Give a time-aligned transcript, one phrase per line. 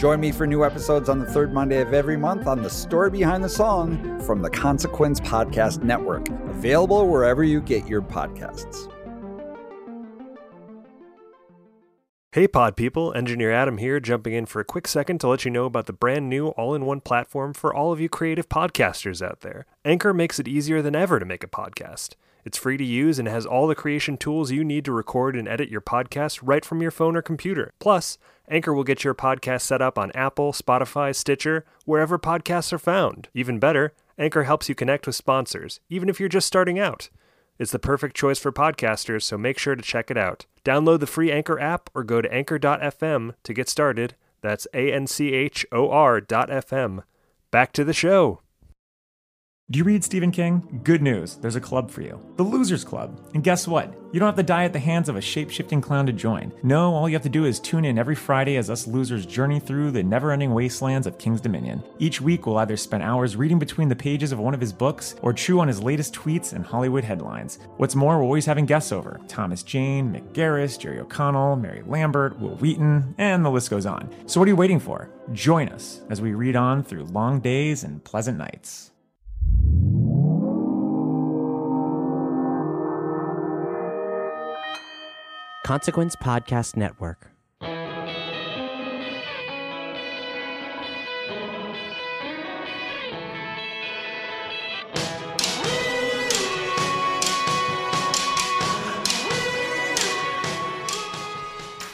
[0.00, 3.10] Join me for new episodes on the third Monday of every month on The Story
[3.10, 8.90] Behind the Song from the Consequence Podcast Network, available wherever you get your podcasts.
[12.32, 15.50] Hey pod people, Engineer Adam here, jumping in for a quick second to let you
[15.50, 19.20] know about the brand new all in one platform for all of you creative podcasters
[19.20, 19.66] out there.
[19.84, 22.14] Anchor makes it easier than ever to make a podcast.
[22.44, 25.46] It's free to use and has all the creation tools you need to record and
[25.48, 27.72] edit your podcast right from your phone or computer.
[27.78, 28.18] Plus,
[28.48, 33.28] Anchor will get your podcast set up on Apple, Spotify, Stitcher, wherever podcasts are found.
[33.34, 37.08] Even better, Anchor helps you connect with sponsors, even if you're just starting out.
[37.58, 40.46] It's the perfect choice for podcasters, so make sure to check it out.
[40.64, 44.14] Download the free Anchor app or go to anchor.fm to get started.
[44.40, 47.02] That's A N C H O R dot FM.
[47.50, 48.40] Back to the show.
[49.70, 50.80] Do you read Stephen King?
[50.82, 53.24] Good news, there's a club for you the Losers Club.
[53.34, 53.94] And guess what?
[54.12, 56.52] You don't have to die at the hands of a shape shifting clown to join.
[56.64, 59.60] No, all you have to do is tune in every Friday as us losers journey
[59.60, 61.84] through the never ending wastelands of King's Dominion.
[62.00, 65.14] Each week, we'll either spend hours reading between the pages of one of his books
[65.22, 67.60] or chew on his latest tweets and Hollywood headlines.
[67.76, 72.40] What's more, we're always having guests over Thomas Jane, Mick Garris, Jerry O'Connell, Mary Lambert,
[72.40, 74.12] Wil Wheaton, and the list goes on.
[74.26, 75.08] So, what are you waiting for?
[75.32, 78.89] Join us as we read on through long days and pleasant nights.
[85.64, 87.30] Consequence Podcast Network.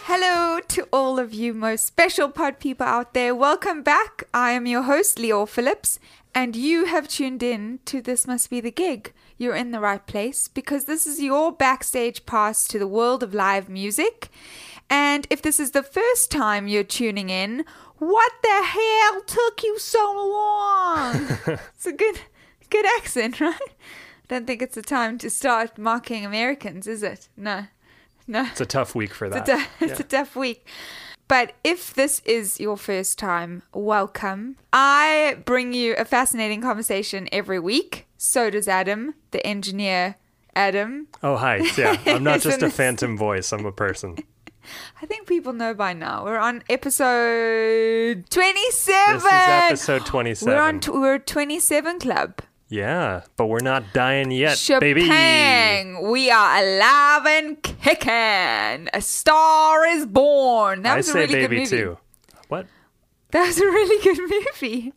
[0.05, 3.35] Hello to all of you most special pod people out there.
[3.35, 4.23] Welcome back.
[4.33, 5.99] I am your host, Leo Phillips,
[6.35, 9.13] and you have tuned in to This Must Be the Gig.
[9.39, 13.35] You're in the right place because this is your backstage pass to the world of
[13.35, 14.31] live music.
[14.89, 17.65] And if this is the first time you're tuning in,
[17.99, 21.29] what the hell took you so long?
[21.75, 22.21] it's a good
[22.71, 23.61] good accent, right?
[24.29, 27.29] Don't think it's the time to start mocking Americans, is it?
[27.37, 27.67] No.
[28.27, 28.47] No.
[28.51, 29.49] It's a tough week for that.
[29.49, 30.67] It's a, t- it's a tough week.
[31.29, 34.57] But if this is your first time, welcome.
[34.73, 38.07] I bring you a fascinating conversation every week.
[38.17, 40.17] So does Adam, the engineer
[40.55, 41.09] Adam.
[41.23, 41.63] Oh, hi.
[41.77, 44.17] Yeah, I'm not just a phantom voice, I'm a person.
[45.03, 46.25] I think people know by now.
[46.25, 49.15] We're on episode 27.
[49.15, 50.53] This is episode 27.
[50.53, 52.41] We're on t- we're 27 club.
[52.69, 55.03] Yeah, but we're not dying yet, baby.
[55.03, 58.89] We are alive and kicking.
[58.93, 60.83] A star is born.
[60.83, 61.67] That I was a really good movie.
[61.67, 61.99] too.
[62.49, 62.67] What?
[63.31, 64.93] That was a really good movie.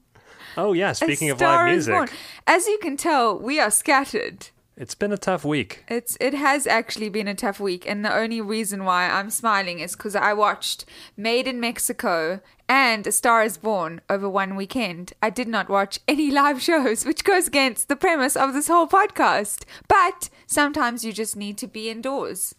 [0.58, 2.10] Oh, yeah, speaking of Star live is music, Born.
[2.48, 4.50] As you can tell, we are scattered.
[4.80, 5.84] It's been a tough week.
[5.90, 9.80] It's it has actually been a tough week, and the only reason why I'm smiling
[9.80, 10.86] is because I watched
[11.18, 15.14] Made in Mexico and A Star Is Born over one weekend.
[15.22, 18.88] I did not watch any live shows, which goes against the premise of this whole
[18.88, 19.66] podcast.
[19.88, 22.56] But sometimes you just need to be indoors,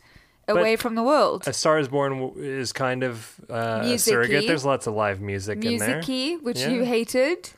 [0.46, 1.44] away from the world.
[1.46, 4.14] A Star is Born is kind of uh, a Music-y.
[4.14, 4.46] surrogate.
[4.46, 5.96] There's lots of live music, in there.
[5.96, 6.68] Music-y, which Yeah.
[6.70, 7.50] you hated.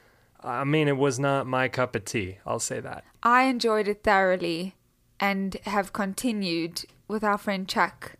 [0.44, 2.38] I mean, it was not my cup of tea.
[2.46, 3.04] I'll say that.
[3.22, 4.74] I enjoyed it thoroughly
[5.20, 8.16] and have continued with our friend Chuck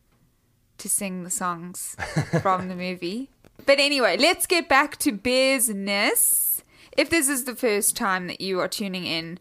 [0.79, 1.97] to sing the songs
[2.43, 3.31] from the movie.
[3.67, 6.63] But anyway, let's get back to business.
[6.97, 9.39] If this is the first time that you are tuning in,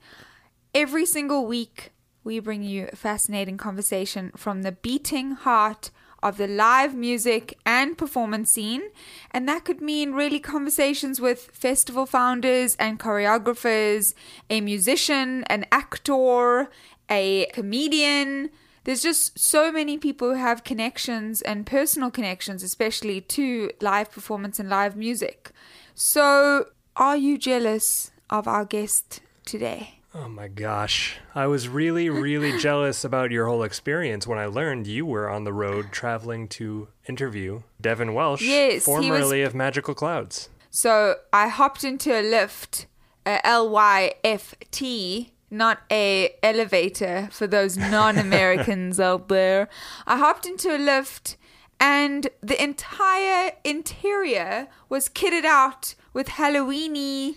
[0.73, 1.91] every single week
[2.23, 5.91] we bring you a fascinating conversation from the beating heart
[6.23, 8.83] of the live music and performance scene.
[9.31, 14.13] And that could mean really conversations with festival founders and choreographers,
[14.49, 16.69] a musician, an actor,
[17.09, 18.49] a comedian.
[18.83, 24.59] There's just so many people who have connections and personal connections, especially to live performance
[24.59, 25.51] and live music.
[25.93, 26.65] So,
[26.95, 30.00] are you jealous of our guest today?
[30.13, 31.17] Oh my gosh.
[31.33, 35.45] I was really, really jealous about your whole experience when I learned you were on
[35.45, 40.49] the road traveling to interview Devon Welsh, Yes, he was- formerly of Majical Cloudz.
[40.69, 42.85] So I hopped into a Lyft,
[43.25, 49.67] a L Y F T, not a elevator for those non-Americans out there.
[50.07, 51.35] I hopped into a Lyft
[51.79, 57.35] and the entire interior was kitted out with Halloweeny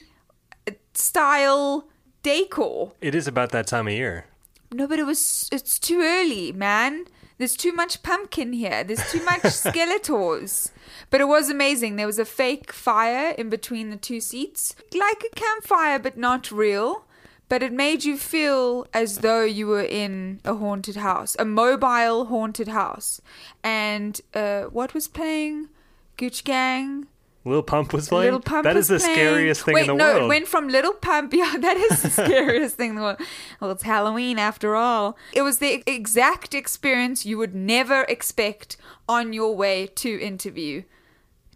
[0.92, 1.88] style
[2.24, 2.92] decor.
[3.00, 4.26] It is about that time of year.
[4.72, 5.48] No, but it was.
[5.52, 7.04] It's too early, man.
[7.38, 8.82] There's too much pumpkin here.
[8.82, 10.70] There's too much Skeletors.
[11.10, 11.96] But it was amazing.
[11.96, 16.50] There was a fake fire in between the two seats, like a campfire, but not
[16.50, 17.04] real.
[17.48, 22.24] But it made you feel as though you were in a haunted house, a mobile
[22.26, 23.20] haunted house.
[23.62, 25.68] And uh, what was playing?
[26.16, 27.06] Gucci Gang.
[27.46, 28.24] Little Pump was playing.
[28.26, 29.14] Little Pump that is the playing.
[29.14, 30.22] scariest thing Wait, in the no, world.
[30.24, 31.32] it went from Little Pump.
[31.34, 33.20] Yeah, that is the scariest thing in the world.
[33.60, 35.16] Well, it's Halloween after all.
[35.32, 38.76] It was the exact experience you would never expect
[39.08, 40.84] on your way to interview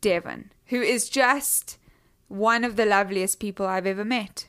[0.00, 1.78] Devon, who is just
[2.28, 4.46] one of the loveliest people I've ever met.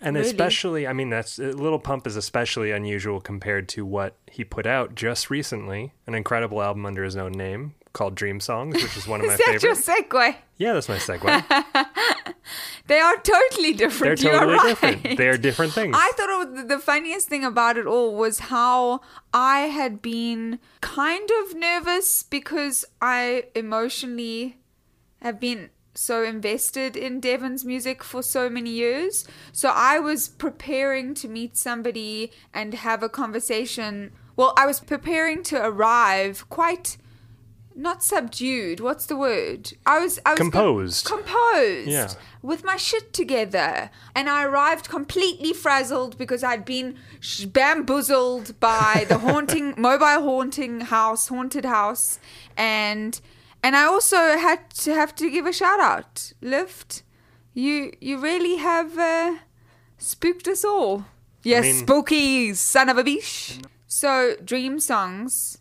[0.00, 0.28] And Really?
[0.28, 4.64] especially, I mean, that's uh, Little Pump is especially unusual compared to what he put
[4.64, 9.06] out just recently, an incredible album under his own name called Dream Songs, which is
[9.06, 10.36] one of my is that your segue?
[10.56, 11.94] Yeah, that's my segue.
[12.88, 14.24] They are totally They're different.
[14.24, 14.66] Are totally right.
[14.66, 15.18] different.
[15.18, 15.94] They are different things.
[15.96, 19.02] I thought was, the funniest thing about it all was how
[19.32, 24.56] I had been kind of nervous because I emotionally
[25.20, 29.26] have been so invested in Devon's music for so many years.
[29.52, 34.12] So I was preparing to meet somebody and have a conversation.
[34.34, 36.96] Well, I was preparing to arrive quite
[37.78, 38.80] not subdued.
[38.80, 39.72] What's the word?
[39.86, 41.04] I was I was Composed.
[41.06, 42.10] composed Yeah.
[42.42, 43.90] with my shit together.
[44.16, 50.80] And I arrived completely frazzled because I'd been sh- bamboozled by the haunting, mobile haunting
[50.82, 52.18] house, haunted house.
[52.56, 53.20] And
[53.62, 56.32] and I also had to have to give a shout out.
[56.42, 57.02] Lyft,
[57.54, 59.36] you you really have uh,
[59.98, 61.04] spooked us all.
[61.44, 63.64] Yes, mean- spooky son of a bitch.
[63.90, 65.58] So, Dream Songs,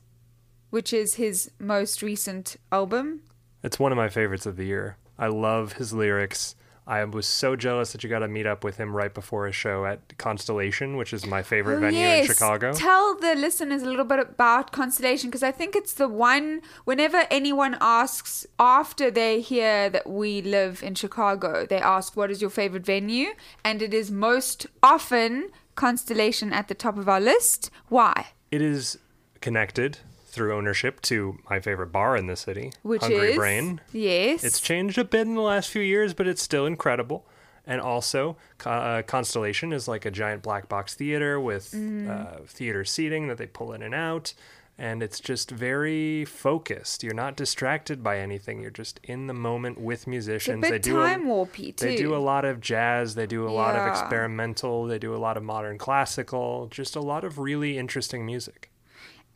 [0.70, 3.22] which is his most recent album,
[3.64, 4.98] It's one of my favorites of the year.
[5.18, 6.56] I love his lyrics.
[6.86, 9.52] I was so jealous that you got to meet up with him right before a
[9.52, 12.72] show at Constellation, which is my favorite Oh, venue in Chicago.
[12.72, 17.26] Tell the listeners a little bit about Constellation because I think it's the one, whenever
[17.30, 22.52] anyone asks after they hear that we live in Chicago, they ask, What is your
[22.52, 23.32] favorite venue?
[23.66, 27.70] And it is most often Constellation at the top of our list.
[27.90, 28.28] Why?
[28.50, 28.98] it is
[29.42, 29.98] connected
[30.38, 33.36] through ownership to my favorite bar in the city, Which Hungry is.
[33.36, 33.82] Brain.
[33.92, 34.44] Yes.
[34.46, 37.26] It's changed a bit in the last few years, but it's still incredible.
[37.66, 42.10] And also, uh, Constellation is like a giant black box theater with Mm-hmm.
[42.10, 44.34] uh, theater seating that they pull in and out.
[44.80, 47.04] And it's just very focused.
[47.04, 48.62] You're not distracted by anything.
[48.62, 50.62] You're just in the moment with musicians.
[50.62, 51.88] they do time a, warpy too.
[51.88, 53.16] they do a lot of jazz.
[53.16, 54.86] They do a lot of experimental.
[54.86, 56.68] They do a lot of modern classical.
[56.70, 58.70] Just a lot of really interesting music.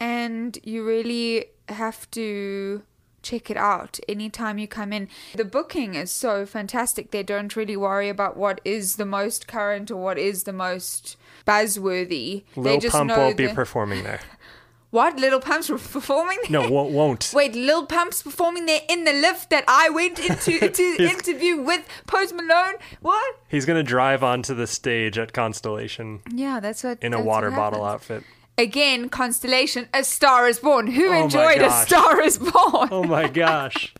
[0.01, 2.81] And you really have to
[3.21, 5.07] check it out anytime you come in.
[5.36, 7.12] The booking is so fantastic.
[7.12, 11.18] They don't really worry about what is the most current or what is the most
[11.45, 12.44] buzzworthy.
[12.56, 14.21] they Lil just Pump know won't be performing there.
[14.89, 16.62] what Little Pump's performing there?
[16.68, 17.31] No, won't.
[17.31, 21.88] Wait, Lil Pump's performing there in the Lyft that I went into to interview with
[22.07, 22.75] Post Malone.
[23.01, 23.36] What?
[23.47, 26.97] He's gonna drive onto the stage at Constellation Yeah, that's what.
[27.04, 28.24] in a water bottle outfit.
[28.57, 30.88] Again, Constellation, A Star Is Born.
[30.88, 31.71] Who Oh enjoyed A.
[31.71, 32.89] Star Is Born?
[32.92, 33.94] Oh my gosh.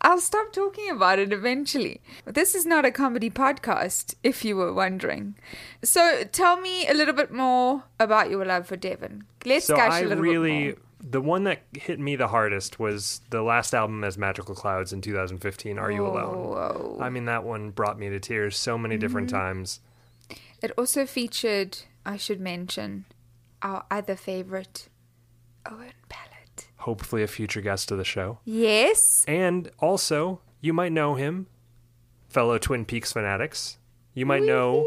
[0.00, 2.00] I'll stop talking about it eventually.
[2.24, 5.36] This is not a comedy podcast, if you were wondering.
[5.84, 9.24] So tell me a little bit more about your love for Devon.
[9.46, 14.02] Let's so I really the one that hit me the hardest was the last album
[14.04, 15.78] as Majical Cloudz in 2015.
[15.78, 16.34] Are you alone?
[16.34, 16.96] more.
[17.00, 19.36] I mean, that one brought me to tears so many different Mm-hmm.
[19.36, 19.80] times.
[20.62, 23.04] It also featured, I should mention,
[23.64, 24.88] our other favorite,
[25.68, 26.68] Owen Pallett.
[26.76, 28.38] Hopefully, a future guest of the show.
[28.44, 29.24] Yes.
[29.26, 31.48] And also, you might know him,
[32.28, 33.78] fellow Twin Peaks fanatics.
[34.12, 34.86] You might know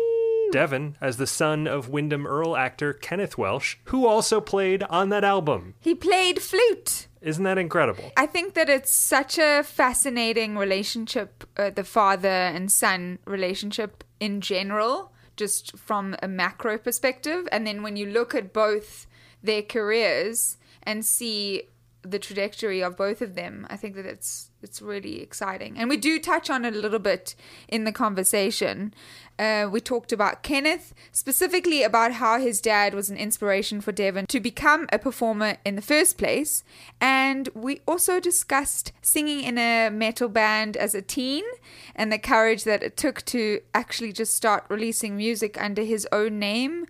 [0.51, 5.23] Devon as the son of Windom Earle actor Kenneth Welsh, who also played on that
[5.25, 5.73] album.
[5.81, 7.07] He played flute.
[7.19, 8.11] Isn't that incredible?
[8.15, 14.39] I think that it's such a fascinating relationship, uh, the father and son relationship in
[14.39, 17.47] general, just from a macro perspective.
[17.51, 19.07] And then when you look at both
[19.41, 21.63] their careers and see
[22.11, 25.77] the trajectory of both of them, I think that it's it's really exciting.
[25.77, 27.35] And we do touch on it a little bit
[27.67, 28.93] in the conversation.
[29.37, 34.25] Uh, we talked about Kenneth, specifically about how his dad was an inspiration for Devon
[34.27, 36.63] to become a performer in the first place.
[36.99, 41.43] And we also discussed singing in a metal band as a teen
[41.95, 46.39] and the courage that it took to actually just start releasing music under his own
[46.39, 46.87] name.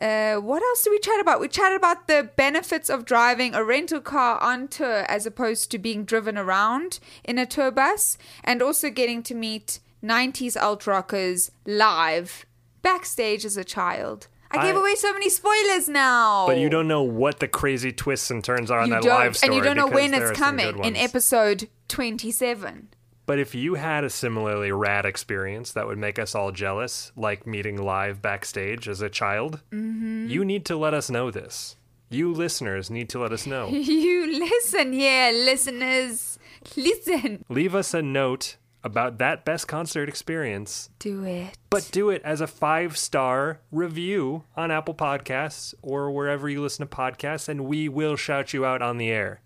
[0.00, 1.40] Uh, what else did we chat about?
[1.40, 5.78] We chatted about the benefits of driving a rental car on tour as opposed to
[5.78, 11.50] being driven around in a tour bus, and also getting to meet 90s alt rockers
[11.66, 12.44] live
[12.82, 14.28] backstage as a child.
[14.50, 16.46] I, gave I- away so many spoilers now.
[16.46, 19.36] But you don't know what the crazy twists and turns are in You that live
[19.36, 19.48] story.
[19.48, 22.88] and you don't know when it's are some good coming in episode 27.
[23.26, 27.46] But if you had a similarly rad experience that would make us all jealous, like
[27.46, 30.28] meeting live backstage as a child, Mm-hmm.
[30.28, 31.76] you need to let us know this.
[32.08, 33.68] You listeners need to let us know.
[33.72, 36.38] You listen, yeah, listeners.
[36.76, 37.44] Listen.
[37.48, 41.58] Leave us a note about that best concert experience, Do it.
[41.70, 46.86] but do it as a five star review on Apple Podcasts or wherever you listen
[46.86, 49.40] to podcasts, and we will shout you out on the air.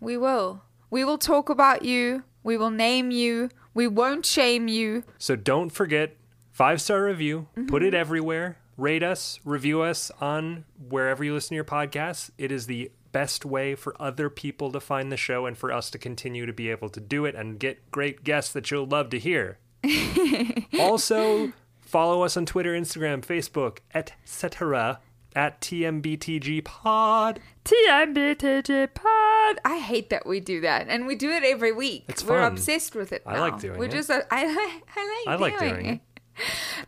[0.00, 0.62] We will.
[0.90, 2.24] We will talk about you.
[2.42, 3.50] We will name you.
[3.74, 5.04] We won't shame you.
[5.18, 6.16] So don't forget
[6.52, 7.84] five star review, put Mm-hmm.
[7.86, 12.30] it everywhere, rate us, review us on wherever you listen to your podcasts.
[12.38, 15.90] It is the best way for other people to find the show and for us
[15.90, 19.10] to continue to be able to do it and get great guests that you'll love
[19.10, 19.58] to hear.
[20.78, 25.00] also, follow us on Twitter, Instagram, Facebook, etc.
[25.34, 27.40] at TMBTG Pod.
[27.64, 29.06] TMBTG Pod.
[29.64, 32.04] I hate that we do that, and we do it every week.
[32.08, 32.52] It's We're fun.
[32.52, 33.22] obsessed with it.
[33.26, 33.40] I now.
[33.40, 33.92] like doing We're it.
[33.92, 34.10] just.
[34.10, 34.82] I, I like.
[34.96, 35.40] I I like.
[35.40, 36.00] like doing it.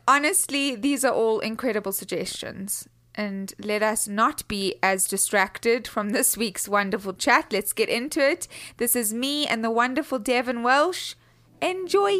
[0.08, 2.88] Honestly, these are all incredible suggestions.
[3.14, 7.52] And let us not be as distracted from this week's wonderful chat.
[7.52, 8.48] Let's get into it.
[8.78, 11.14] This is me and the wonderful Devon Welsh.
[11.60, 12.10] Enjoy!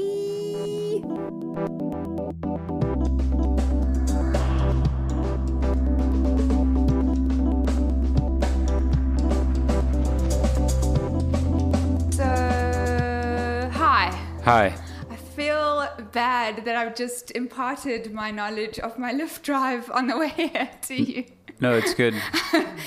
[14.44, 14.74] Hi.
[15.10, 20.16] I feel bad that I've just imparted my knowledge of my Lyft drive on the
[20.22, 21.24] way here to you.
[21.60, 22.14] No, it's good.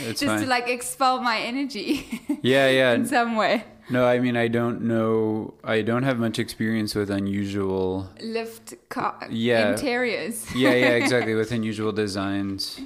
[0.08, 0.42] It's just fine.
[0.42, 2.92] to like expel my energy yeah, yeah.
[2.94, 3.64] in some way.
[3.90, 5.54] No, I mean I don't know.
[5.64, 8.10] I don't have much experience with unusual.
[8.20, 9.70] Lyft car Yeah.
[9.72, 10.54] interiors.
[10.54, 11.34] Yeah, yeah, exactly.
[11.34, 12.78] with unusual designs.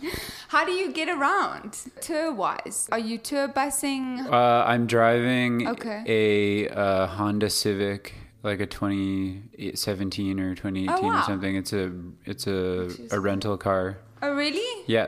[0.49, 2.87] How do you get around tour wise?
[2.91, 4.27] Are you tour busing?
[4.31, 6.03] Uh, I'm driving Okay.
[6.05, 11.19] a uh, Honda Civic, like a 2017 or 2018 Oh, wow.
[11.19, 11.55] or something.
[11.55, 11.91] It's a
[12.25, 13.97] it's a, a rental car.
[14.21, 14.83] Oh, really?
[14.87, 15.07] Yeah.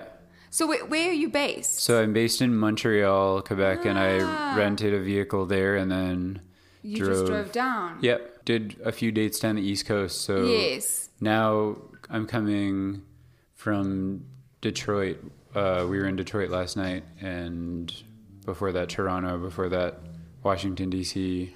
[0.49, 1.79] So wh- where are you based?
[1.79, 4.53] So I'm based in Montreal, Quebec, and Ah.
[4.53, 6.41] I rented a vehicle there, and then
[6.83, 7.97] you just drove down.
[8.01, 10.21] Yep, did a few dates down the East Coast.
[10.21, 11.09] So Yes.
[11.21, 11.77] now
[12.09, 13.03] I'm coming
[13.55, 14.25] from
[14.61, 15.19] Detroit.
[15.55, 17.93] Uh, we were in Detroit last night, and
[18.45, 19.37] before that, Toronto.
[19.37, 19.99] Before that,
[20.43, 21.53] Washington D.C.,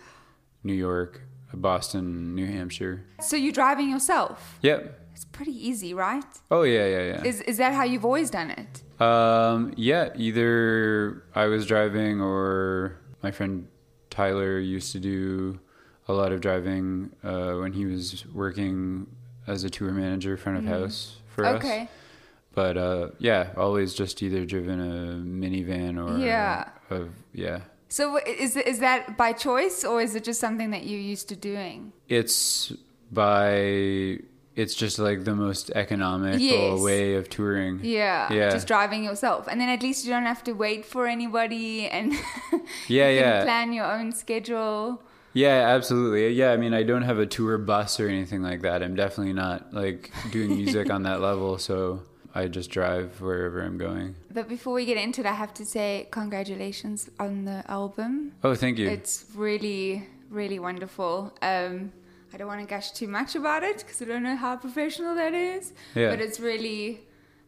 [0.64, 1.22] New York,
[1.54, 3.06] Boston, New Hampshire.
[3.22, 4.58] So you're driving yourself.
[4.62, 5.02] Yep.
[5.14, 6.26] It's pretty easy, right?
[6.52, 7.24] Oh yeah, yeah, yeah.
[7.24, 9.02] Is is that how you've always done it?
[9.02, 13.68] Um, yeah, either I was driving or my friend
[14.10, 15.60] Tyler used to do
[16.08, 19.08] a lot of driving uh, when he was working
[19.48, 21.56] as a tour manager front of house for us.
[21.56, 21.88] Okay.
[22.54, 26.70] But uh, yeah, always just either driven a minivan or Yeah.
[26.90, 27.62] a, yeah.
[27.88, 31.36] So is is that by choice or is it just something that you're used to
[31.36, 31.94] doing?
[32.10, 32.74] It's
[33.12, 34.20] by
[34.56, 36.80] it's just like the most economical Yes.
[36.82, 37.82] way of touring.
[37.84, 38.50] Yeah, Yeah.
[38.52, 42.14] just driving yourself, and then at least you don't have to wait for anybody, and
[42.88, 43.44] Yeah, you can yeah.
[43.44, 45.02] plan your own schedule.
[45.34, 46.30] Yeah, absolutely.
[46.30, 48.82] Yeah, I mean, I don't have a tour bus or anything like that.
[48.82, 52.04] I'm definitely not like doing music on that level, so
[52.36, 54.16] I just drive wherever I'm going.
[54.30, 58.34] But before we get into it, I have to say congratulations on the album.
[58.44, 58.90] Oh, thank you.
[58.90, 61.34] It's really, really wonderful.
[61.42, 61.94] Um,
[62.34, 65.16] I don't want to gush too much about it because I don't know how professional
[65.16, 65.72] that is.
[65.96, 66.10] Yeah.
[66.10, 67.00] But it's really,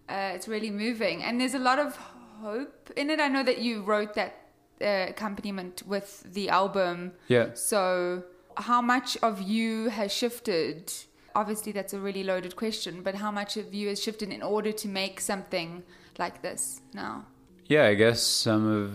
[0.07, 1.97] uh, it's really moving, and there's a lot of
[2.41, 3.19] hope in it.
[3.19, 4.35] I know that you wrote that
[4.81, 7.11] uh, accompaniment with the album.
[7.27, 7.49] Yeah.
[7.55, 8.23] So,
[8.55, 10.93] how much of you has shifted?
[11.37, 14.71] Obviously, that's a really loaded question, but how much of you has shifted in order
[14.71, 15.83] to make something
[16.17, 17.25] like this now?
[17.67, 18.91] Yeah, I guess some of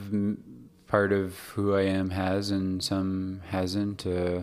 [0.89, 4.05] part of who I am has and some hasn't.
[4.05, 4.41] Uh,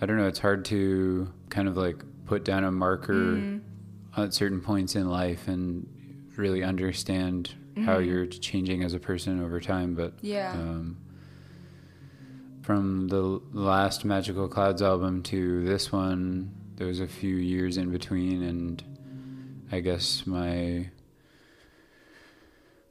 [0.00, 0.26] I don't know.
[0.26, 3.60] It's hard to kind of like put down a marker
[4.16, 5.86] at certain points in life and
[6.36, 7.54] really understand
[7.84, 9.94] how you're changing as a person over time.
[9.94, 10.50] But Yeah.
[10.52, 10.96] um,
[12.62, 17.90] from the last Majical Cloudz album to this one, there was a few years in
[17.90, 18.82] between, and
[19.70, 20.90] I guess my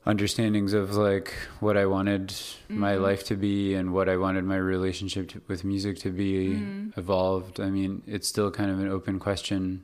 [0.06, 2.34] understandings of like what I wanted
[2.68, 3.04] my mm-hmm.
[3.04, 7.00] life to be and what I wanted my relationship to, with music to be mm-hmm.
[7.00, 7.60] evolved.
[7.60, 9.84] I mean, it's still kind of an open question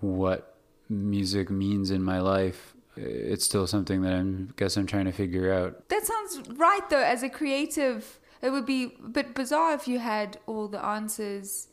[0.00, 0.56] what
[0.88, 2.74] music means in my life.
[2.96, 5.88] It's still something that I'm guess I'm trying to figure out.
[5.88, 7.02] That sounds right, though.
[7.02, 11.67] As a creative, it would be a bit bizarre if you had all the answers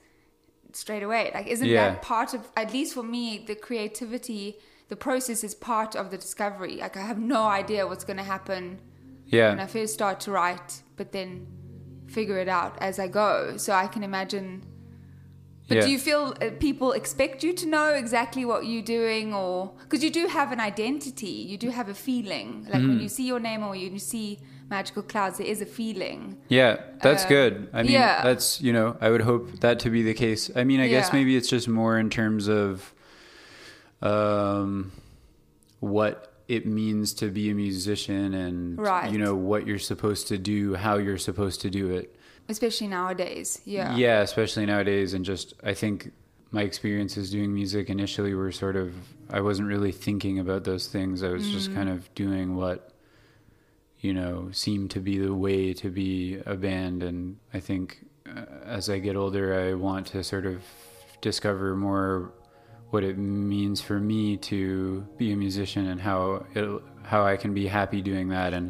[0.75, 1.31] straight away.
[1.33, 1.89] Like, isn't Yeah.
[1.89, 6.17] that part of, at least for me, the creativity the process is part of the
[6.17, 6.75] discovery.
[6.75, 8.79] Like I have no idea what's going to happen
[9.25, 9.49] Yeah.
[9.49, 11.47] when I first start to write, but then
[12.07, 13.57] figure it out as I go.
[13.57, 14.61] So I can imagine.
[15.67, 15.85] But Yeah.
[15.85, 20.03] do you feel uh, people expect you to know exactly what you're doing, or because
[20.03, 22.65] you do have an identity, you do have a feeling.
[22.65, 22.89] Like Mm-hmm.
[22.89, 24.37] when you see your name or you see
[24.69, 25.39] Majical Cloudz.
[25.39, 26.37] It is a feeling.
[26.49, 27.69] Yeah, that's Uh, good.
[27.73, 28.23] I mean, yeah.
[28.23, 30.49] that's, you know, I would hope that to be the case.
[30.55, 32.93] I mean, I guess maybe it's just more in terms of
[34.01, 34.91] um,
[35.79, 39.11] what it means to be a musician and, Right.
[39.11, 42.15] you know, what you're supposed to do, how you're supposed to do it.
[42.47, 43.95] Especially nowadays, yeah.
[43.95, 45.13] Yeah, especially nowadays.
[45.15, 46.11] And just, I think
[46.51, 48.93] my experiences doing music initially were sort of,
[49.29, 51.23] I wasn't really thinking about those things.
[51.23, 52.91] I was just kind of doing what,
[54.05, 56.13] you know, seem to be the way to be
[56.45, 56.97] a band.
[57.09, 57.85] And I think
[58.29, 58.45] uh,
[58.77, 60.57] as I get older, I want to sort of
[61.21, 62.31] discover more
[62.91, 66.65] what it means for me to be a musician and how it,
[67.03, 68.65] how I can be happy doing that and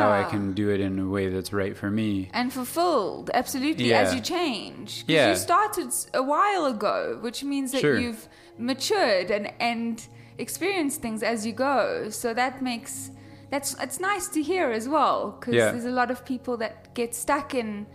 [0.00, 2.28] how I can do it in a way that's right for me.
[2.40, 4.16] And fulfilled, absolutely, as Yeah.
[4.16, 5.04] you change.
[5.08, 5.30] Yeah.
[5.30, 7.98] You started a while ago, which means that Sure.
[7.98, 10.06] you've matured and, and
[10.38, 12.08] experienced things as you go.
[12.10, 13.10] So that makes
[13.54, 15.70] that's it's nice to hear as well because Yeah.
[15.72, 17.86] there's a lot of people that get stuck in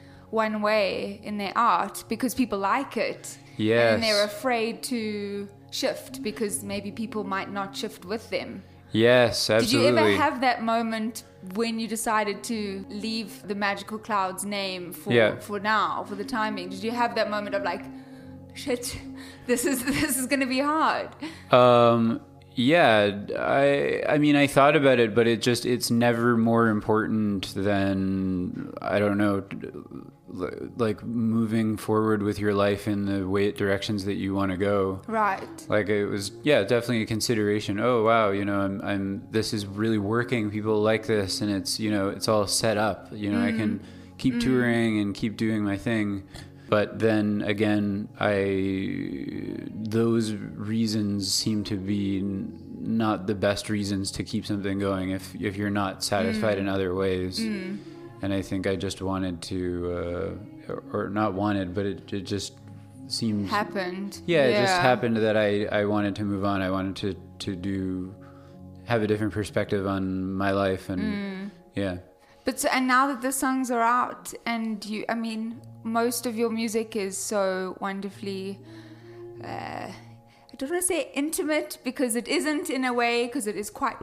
[0.43, 3.23] one way in their art because people like it.
[3.57, 3.93] Yes.
[3.93, 4.99] And they're afraid to
[5.81, 8.49] shift because maybe people might not shift with them.
[8.91, 9.91] Yes, absolutely.
[9.91, 11.23] Did you ever have that moment
[11.59, 15.39] when you decided to leave the Majical Cloudz name for Yeah.
[15.47, 16.65] for now, for the timing?
[16.73, 17.83] Did you have that moment of like,
[18.63, 18.85] shit,
[19.49, 21.09] this is this is gonna be hard?
[21.51, 22.21] Um,
[22.59, 27.53] yeah, I I mean I thought about it, but it just it's never more important
[27.55, 29.45] than I don't know,
[30.75, 35.01] like moving forward with your life in the way directions that you want to go.
[35.07, 35.65] Right.
[35.69, 37.79] Like it was, yeah, definitely a consideration.
[37.79, 40.51] Oh wow, you know, I'm, I'm, this is really working.
[40.51, 43.07] People like this, and it's, you know, it's all set up.
[43.13, 44.17] You know, I can mm-hmm.
[44.17, 44.41] keep mm.
[44.41, 46.27] touring and keep doing my thing.
[46.69, 54.45] But then again, I, those reasons seem to be not the best reasons to keep
[54.45, 56.73] something going if if you're not satisfied in mm.
[56.73, 57.39] other ways.
[57.39, 57.79] Mm.
[58.21, 62.21] And I think I just wanted to, uh, or, or not wanted, but it, it
[62.21, 62.53] just
[63.07, 64.21] seemed Happened.
[64.27, 66.61] yeah, it just happened that I, I wanted to move on.
[66.61, 68.13] I wanted to, to do
[68.85, 71.51] have a different perspective on my life and mm.
[71.75, 71.97] yeah.
[72.49, 76.49] But and now that the songs are out, and you, I mean, most of your
[76.49, 78.57] music is so wonderfully.
[79.43, 83.55] Uh, I don't want to say intimate because it isn't in a way because it
[83.55, 83.97] is quite,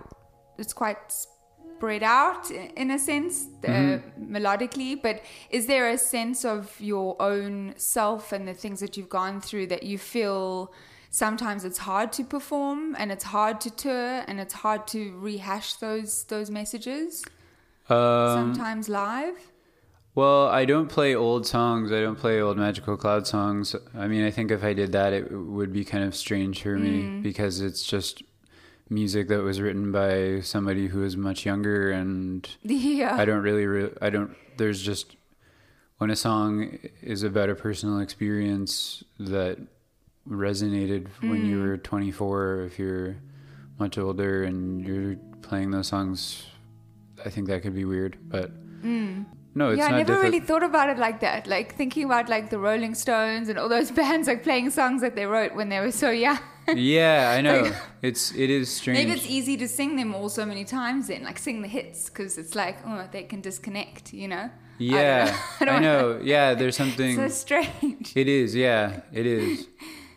[0.59, 5.03] it's quite spread out in a sense uh, melodically.
[5.03, 9.41] But is there a sense of your own self and the things that you've gone
[9.41, 10.73] through that you feel?
[11.11, 15.75] Sometimes it's hard to perform and it's hard to tour and it's hard to rehash
[15.75, 17.25] those those messages
[17.89, 19.37] Um, sometimes live.
[20.15, 21.93] well, I don't play old songs.
[21.93, 23.77] I don't play old Magical Cloud songs.
[23.95, 26.77] I mean, I think if I did that, it would be kind of strange for
[26.79, 28.23] me because it's just
[28.89, 33.17] music that was written by somebody who is much younger and Yeah.
[33.17, 35.17] I don't really, re- I don't, there's just,
[35.99, 39.59] when a song is about a personal experience that
[40.29, 43.17] resonated when you were 24, if you're
[43.79, 46.47] much older and you're playing those songs,
[47.27, 48.17] I think that could be weird.
[48.29, 48.51] But
[48.83, 49.27] mm.
[49.55, 51.47] no, it's yeah, I never diffi- really thought about it like that.
[51.47, 55.15] Like thinking about like the Rolling Stones and all those bands like playing songs that
[55.17, 56.39] they wrote when they were so young.
[56.75, 57.71] yeah, I know.
[58.03, 58.99] It's, it is strange.
[58.99, 62.09] Maybe it's easy to sing them all so many times then, like sing the hits,
[62.09, 64.51] because it's like, oh, they can disconnect, you know?
[64.79, 66.13] yeah, I, don't I know.
[66.19, 66.21] know.
[66.23, 67.17] Yeah, there's something.
[67.17, 68.13] so strange.
[68.15, 69.67] It is, yeah, it is.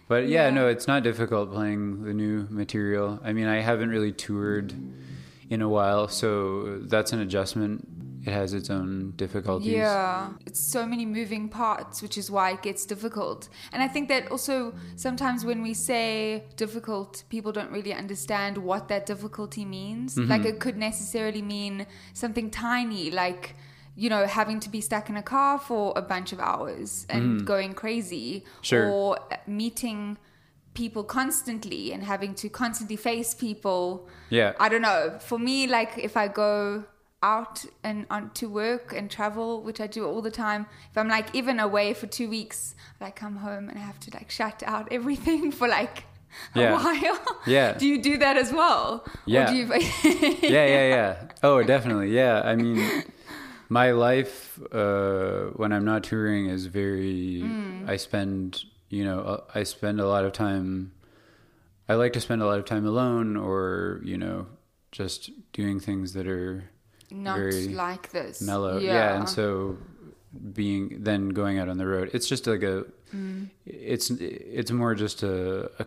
[0.07, 0.49] But yeah, Yeah.
[0.53, 3.19] no, it's not difficult playing the new material.
[3.23, 4.73] I mean, I haven't really toured
[5.49, 7.87] in a while, so that's an adjustment.
[8.25, 9.71] It has its own difficulties.
[9.71, 13.49] Yeah, it's so many moving parts, which is why it gets difficult.
[13.71, 18.89] And I think that also sometimes when we say difficult, people don't really understand what
[18.89, 20.15] that difficulty means.
[20.15, 20.29] Mm-hmm.
[20.29, 23.55] Like it could necessarily mean something tiny, like
[23.95, 27.45] you know, having to be stuck in a car for a bunch of hours and
[27.45, 28.45] going crazy.
[28.61, 28.89] Sure.
[28.89, 30.17] or meeting
[30.73, 34.07] people constantly and having to constantly face people.
[34.29, 34.53] Yeah.
[34.59, 35.17] I don't know.
[35.19, 36.85] For me, like if I go
[37.21, 41.09] out and on to work and travel, which I do all the time, if I'm
[41.09, 44.63] like even away for two weeks, I come home and I have to like shut
[44.63, 46.05] out everything for like
[46.55, 46.73] a Yeah.
[46.73, 47.19] while.
[47.47, 47.73] Yeah.
[47.77, 49.03] do you do that as well?
[49.05, 49.49] Or Yeah.
[49.51, 49.65] do you...
[50.43, 51.15] yeah, yeah, yeah.
[51.43, 52.11] Oh, definitely.
[52.11, 52.41] Yeah.
[52.45, 53.03] I mean,
[53.67, 57.41] my life uh, when I'm not touring is very.
[57.43, 57.89] Mm.
[57.89, 60.91] I spend, you know, uh, I spend a lot of time.
[61.87, 64.47] I like to spend a lot of time alone, or you know,
[64.91, 66.63] just doing things that are
[67.11, 68.41] Not very like this.
[68.41, 68.77] mellow.
[68.79, 68.93] Yeah.
[68.93, 69.19] Yeah.
[69.19, 69.77] and so
[70.53, 73.49] being then going out on the road, it's just like a, Mm.
[73.65, 75.85] it's it's more just a a,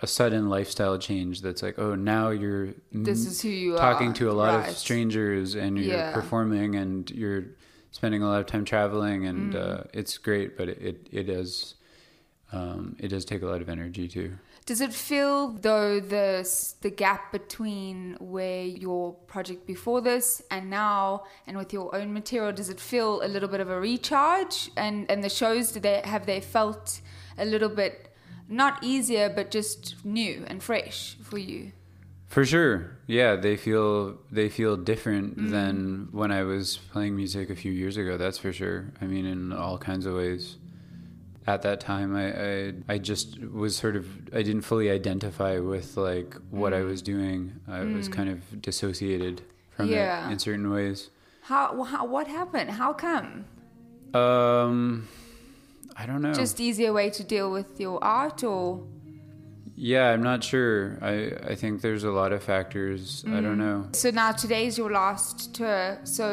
[0.00, 4.14] a sudden lifestyle change that's like, oh, now you're This is who you talking are,
[4.14, 4.68] to a lot right.
[4.70, 6.14] of strangers and you're Yeah.
[6.14, 7.44] performing and you're
[7.90, 9.80] spending a lot of time traveling and Mm.
[9.80, 11.74] uh, it's great, but it it, it does
[12.56, 14.30] um, it does take a lot of energy too.
[14.70, 15.36] Does it feel
[15.68, 16.28] though the
[16.84, 22.52] the gap between where your project before this and now, and with your own material,
[22.60, 24.56] does it feel a little bit of a recharge?
[24.76, 27.00] And and the shows, do they have they felt
[27.38, 27.94] a little bit
[28.48, 31.72] not easier, but just new and fresh for you?
[32.26, 32.76] For sure.
[33.06, 35.50] Yeah, they feel they feel different Mm.
[35.56, 38.80] than when I was playing music a few years ago, that's for sure.
[39.00, 40.56] I mean in all kinds of ways.
[41.46, 44.04] At that time I I, I just was sort of
[44.34, 46.88] I didn't fully identify with like what I Mm.
[46.88, 47.40] was doing.
[47.68, 48.12] I was Mm.
[48.12, 49.42] kind of dissociated
[49.76, 50.28] from Yeah.
[50.28, 51.10] it in certain ways.
[51.42, 52.70] How, how what happened?
[52.70, 53.44] How come?
[54.14, 55.08] Um
[55.96, 56.34] I don't know.
[56.34, 58.82] Just easier way to deal with your art, or
[59.74, 60.98] yeah, I'm not sure.
[61.00, 61.14] I
[61.52, 63.24] I think there's a lot of factors.
[63.26, 63.64] I don't Mm.
[63.66, 63.78] know.
[63.92, 65.98] So now today's your last tour.
[66.04, 66.24] So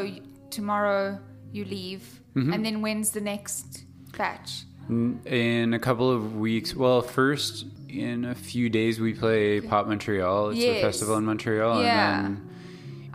[0.50, 1.20] tomorrow
[1.52, 2.04] you leave,
[2.36, 2.54] Mhm.
[2.54, 3.86] and then when's the next
[4.18, 4.66] batch?
[4.90, 9.88] N- In a couple of weeks, well, first in a few days we play Pop
[9.88, 10.50] Montreal.
[10.50, 10.78] It's Yes.
[10.78, 12.36] a festival in Montreal, Yeah.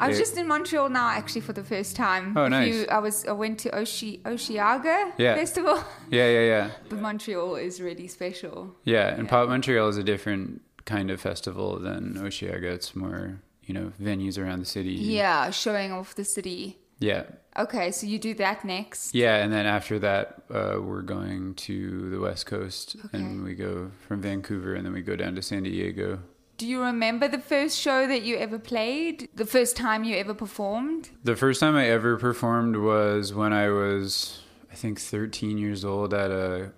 [0.00, 2.36] I was it- just in Montreal now, actually, for the first time.
[2.36, 2.72] Oh, nice.
[2.72, 3.24] few- I was.
[3.26, 5.34] I went to Oshi Osheaga Yeah.
[5.34, 5.76] Festival.
[6.10, 8.76] yeah, yeah, yeah, but Montreal is really special.
[8.84, 9.08] yeah.
[9.16, 12.62] And Pop Montreal is a different kind of festival than Osheaga.
[12.78, 14.90] It's more, you know, venues around the city.
[14.94, 16.78] Yeah, showing off the city.
[17.00, 17.24] yeah,
[17.58, 19.14] Okay, so you do that next.
[19.14, 19.36] yeah.
[19.42, 24.22] And then after that, uh, we're going to the West Coast, and we go from
[24.22, 26.20] Vancouver, and then we go down to San Diego.
[26.56, 29.28] Do you remember the first show that you ever played?
[29.34, 31.10] The first time you ever performed?
[31.22, 34.40] The first time I ever performed was when I was,
[34.72, 36.72] I think, 13 years old at a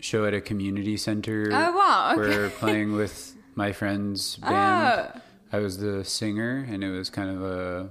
[0.00, 1.48] show at a community center.
[1.52, 2.20] Oh, wow, okay.
[2.20, 5.12] Where playing with my friend's band.
[5.14, 5.20] Oh.
[5.52, 7.90] I was the singer, and it was kind of a,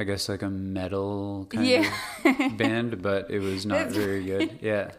[0.00, 1.92] I guess, like a metal kind Yeah.
[2.24, 4.58] of band, but it was not very good.
[4.70, 4.92] Yeah.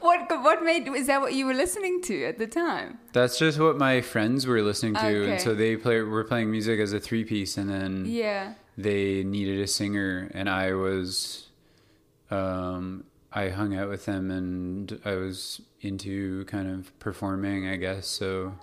[0.00, 2.98] What what made is that what you were listening to at the time?
[3.12, 5.32] That's just what my friends were listening to, Okay.
[5.32, 6.00] and so they play.
[6.00, 8.54] Were playing music as a three piece, and then Yeah.
[8.78, 11.48] they needed a singer, and I was,
[12.30, 18.06] um, I hung out with them, and I was into kind of performing, I guess.
[18.06, 18.54] So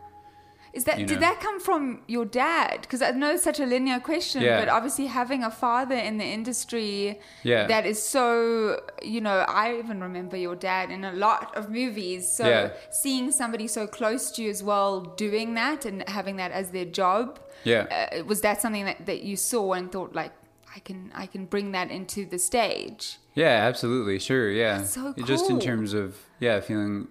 [0.74, 1.22] Is that you did know.
[1.28, 2.82] that come from your dad?
[2.82, 4.60] Because I know it's such a linear question, Yeah.
[4.60, 7.68] but obviously having a father in the industry Yeah.
[7.68, 12.32] that is so you know, I even remember your dad in a lot of movies.
[12.32, 12.70] So Yeah.
[12.90, 16.86] seeing somebody so close to you as well doing that and having that as their
[16.86, 17.88] job, Yeah.
[18.14, 20.32] uh, was that something that, that you saw and thought like
[20.74, 23.18] I can I can bring that into the stage?
[23.36, 24.78] yeah, absolutely, sure, yeah.
[24.78, 27.08] That's so Just in terms of yeah, feeling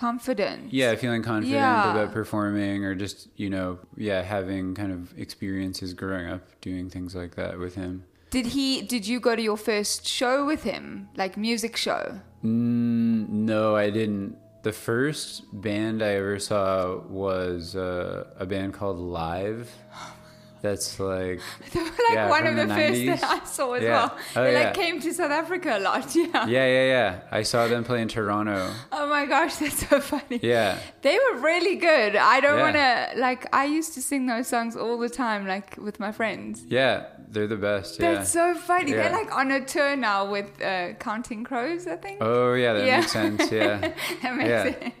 [0.00, 0.72] Confident.
[0.72, 1.90] yeah, feeling confident Yeah.
[1.92, 7.14] about performing, or just you know, yeah, having kind of experiences growing up doing things
[7.14, 8.04] like that with him.
[8.30, 11.08] Did he did you go to your first show with him?
[11.16, 12.20] Like music show?
[12.42, 14.36] Mm, no, I didn't.
[14.62, 19.70] The first band I ever saw was uh, a band called Live.
[20.62, 21.40] That's like
[21.74, 23.20] like yeah, one of the, first 90s.
[23.20, 23.90] that I saw as Yeah.
[23.90, 24.18] well.
[24.36, 24.64] Oh, they yeah.
[24.64, 26.14] like came to South Africa a lot.
[26.20, 26.46] Yeah.
[26.46, 27.20] Yeah, yeah, yeah.
[27.30, 28.70] I saw them play in Toronto.
[28.92, 30.38] Oh my gosh, that's so funny.
[30.42, 30.78] Yeah.
[31.02, 32.14] They were really good.
[32.16, 33.46] I don't want to like.
[33.54, 36.62] I used to sing those songs all the time, like with my friends.
[36.68, 37.98] Yeah, they're the best.
[37.98, 38.14] Yeah.
[38.14, 38.92] That's so funny.
[38.92, 42.18] They're like on a tour now with uh, Counting Crows, I think.
[42.20, 43.50] Oh yeah, that makes sense.
[43.50, 43.78] Yeah.
[44.22, 44.62] that makes yeah.
[44.64, 44.94] sense.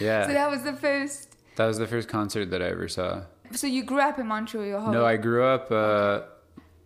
[0.00, 0.26] Yeah.
[0.26, 1.36] So that was the first.
[1.56, 3.22] that was the first concert that I ever saw.
[3.52, 4.92] So you grew up in Montreal your whole.
[4.92, 6.22] No, I grew up uh,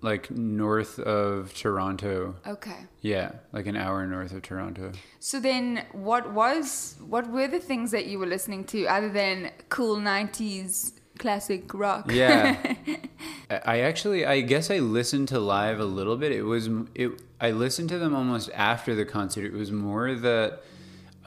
[0.01, 2.37] like north of Toronto.
[2.47, 2.87] Okay.
[3.01, 4.93] Yeah, like an hour north of Toronto.
[5.21, 9.51] So then, what was what were the things that you were listening to other than
[9.69, 12.11] cool '90s classic rock?
[12.11, 12.75] Yeah.
[13.51, 16.33] I I actually, I guess I listened to live a little bit.
[16.33, 17.11] It was, it.
[17.41, 19.45] I listened to them almost after the concert.
[19.45, 20.63] It was more that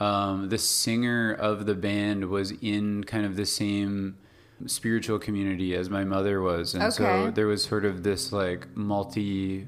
[0.00, 4.16] um, the singer of the band was in kind of the same
[4.66, 9.66] spiritual community as my mother was, and so there was sort of this like multi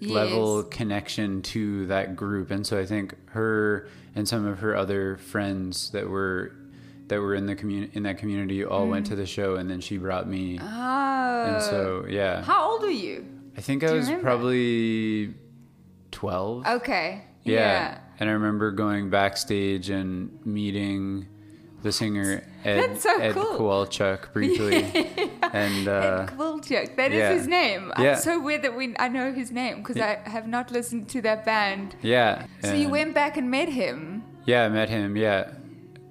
[0.00, 0.66] level Yes.
[0.70, 5.90] connection to that group and so i think her and some of her other friends
[5.92, 6.52] that were
[7.08, 9.10] that were in the community in that community all went Mm.
[9.10, 11.44] to the show and then she brought me Oh.
[11.46, 13.24] and so yeah How old were you?
[13.56, 15.32] i think do i was probably
[16.10, 17.22] 12 Okay.
[17.44, 17.52] yeah.
[17.54, 17.98] Yeah.
[18.20, 21.28] and i remember going backstage and meeting
[21.84, 23.58] the singer Ed, so Ed cool.
[23.58, 24.82] Kowalczyk briefly,
[25.52, 26.96] and uh, Ed Kowalczyk.
[26.96, 27.32] That is yeah.
[27.34, 27.92] his name.
[27.98, 28.12] Yeah.
[28.12, 31.22] I'm so weird that we I know his name because I have not listened to
[31.22, 31.94] that band.
[32.02, 32.46] yeah.
[32.62, 34.24] So you went back and met him.
[34.46, 35.16] Yeah, I met him.
[35.16, 35.52] Yeah,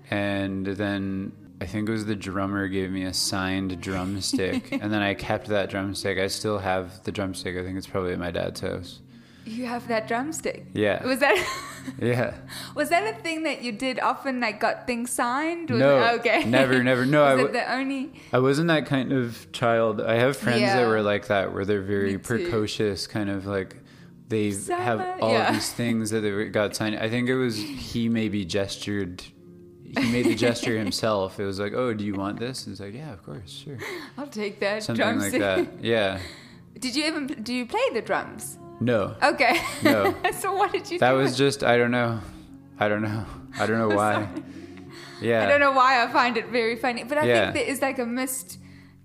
[0.10, 5.02] and then I think it was the drummer gave me a signed drumstick, and then
[5.02, 6.20] I kept that drumstick.
[6.20, 7.58] I still have the drumstick.
[7.58, 9.00] I think it's probably at my dad's house.
[9.46, 10.68] You have that drumstick.
[10.74, 11.06] Yeah.
[11.06, 11.36] Was that
[12.02, 12.34] Yeah.
[12.76, 14.40] was that a thing that you did often?
[14.40, 15.70] Like got things signed?
[15.70, 16.44] Was No, it- okay.
[16.46, 17.06] never, never.
[17.06, 18.14] No, I w- the only?
[18.32, 20.00] I wasn't that kind of child.
[20.02, 20.78] I have friends Yeah.
[20.78, 23.76] that were like that, where they're very precocious, kind of like
[24.30, 25.50] they have all yeah.
[25.50, 26.96] of these things that they got signed.
[26.98, 29.24] I think it was he maybe gestured.
[29.84, 31.40] He made the gesture himself.
[31.40, 33.78] It was like, "Oh, do you want this?" And it's like, "Yeah, of course, sure."
[34.18, 35.42] I'll take that Something drumstick.
[35.42, 35.84] like that.
[35.86, 36.20] Yeah.
[36.80, 38.58] Did you even do you play the drums?
[38.84, 39.16] No.
[39.32, 39.56] Okay.
[39.84, 40.16] No.
[40.42, 42.20] so what did you That was just I don't know.
[42.80, 43.26] I don't know.
[43.60, 44.28] I don't know why.
[45.22, 45.44] Yeah.
[45.44, 47.42] I don't know why I find it very funny, but I Yeah.
[47.52, 48.58] think there is like a missed,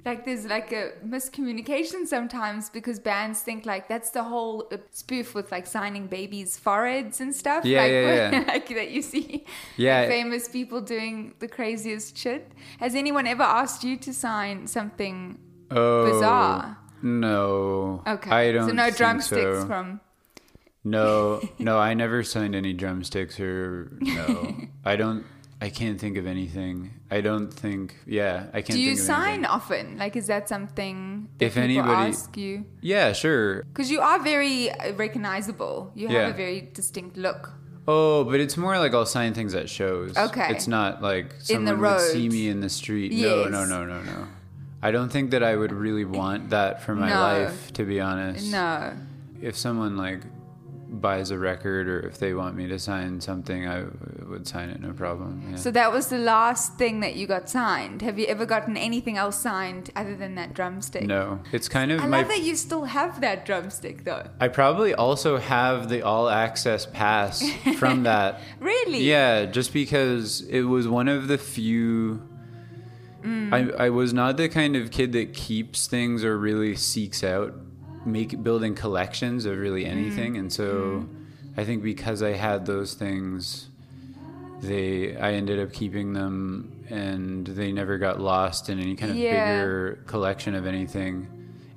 [0.05, 5.35] like there's like a miscommunication sometimes because bands think like that's the whole uh, spoof
[5.35, 7.65] with like signing babies' foreheads and stuff.
[7.65, 8.45] Yeah, like, yeah, yeah.
[8.55, 9.45] like that you see
[9.77, 10.01] Yeah.
[10.01, 12.51] like, famous people doing the craziest shit.
[12.81, 15.39] Has anyone ever asked you to sign something
[15.71, 16.79] Oh, bizarre?
[17.03, 18.03] No.
[18.07, 19.67] Okay, I don't so no drumsticks so.
[19.67, 20.01] from.
[20.85, 24.57] No, no, I never signed any drumsticks or no.
[24.85, 25.25] I don't.
[25.61, 26.95] I can't think of anything.
[27.11, 27.97] I don't think.
[28.07, 28.77] Yeah, I can't.
[28.77, 29.45] Do you of sign anything.
[29.47, 29.99] often?
[29.99, 32.65] Like, is that something that If anybody- ask you?
[32.81, 33.65] Yeah, sure.
[33.65, 35.91] Because you are very uh, recognizable.
[35.97, 36.29] You have Yeah.
[36.29, 37.53] a very distinct look.
[37.89, 40.17] Oh, but it's more like I'll sign things at shows.
[40.17, 40.47] Okay.
[40.51, 43.13] It's not like someone would see me in the street.
[43.13, 44.29] No, no, no, no, no.
[44.83, 47.21] I don't think that I would really want that for my No.
[47.21, 48.51] life, to be honest.
[48.53, 48.93] No.
[49.41, 50.21] If someone like
[50.91, 53.85] buys a record or if they want me to sign something, I
[54.27, 55.43] would sign it, no problem.
[55.51, 55.57] Yeah.
[55.57, 58.01] So that was the last thing that you got signed.
[58.03, 61.03] Have you ever gotten anything else signed other than that drumstick?
[61.05, 64.29] no, it's kind of I my love that you still have that drumstick though.
[64.41, 67.43] I probably also have the all access pass
[67.79, 68.41] from that.
[68.59, 69.01] Really?
[69.03, 72.23] Yeah, just because it was one of the few.
[73.29, 73.53] Mm.
[73.81, 77.55] I, I was not the kind of kid that keeps things or really seeks out
[78.05, 79.91] make building collections of really Mm.
[79.91, 81.07] anything, and so
[81.57, 83.69] I think because I had those things,
[84.63, 89.17] they I ended up keeping them, and they never got lost in any kind of
[89.19, 89.33] Yeah.
[89.61, 91.27] bigger collection of anything,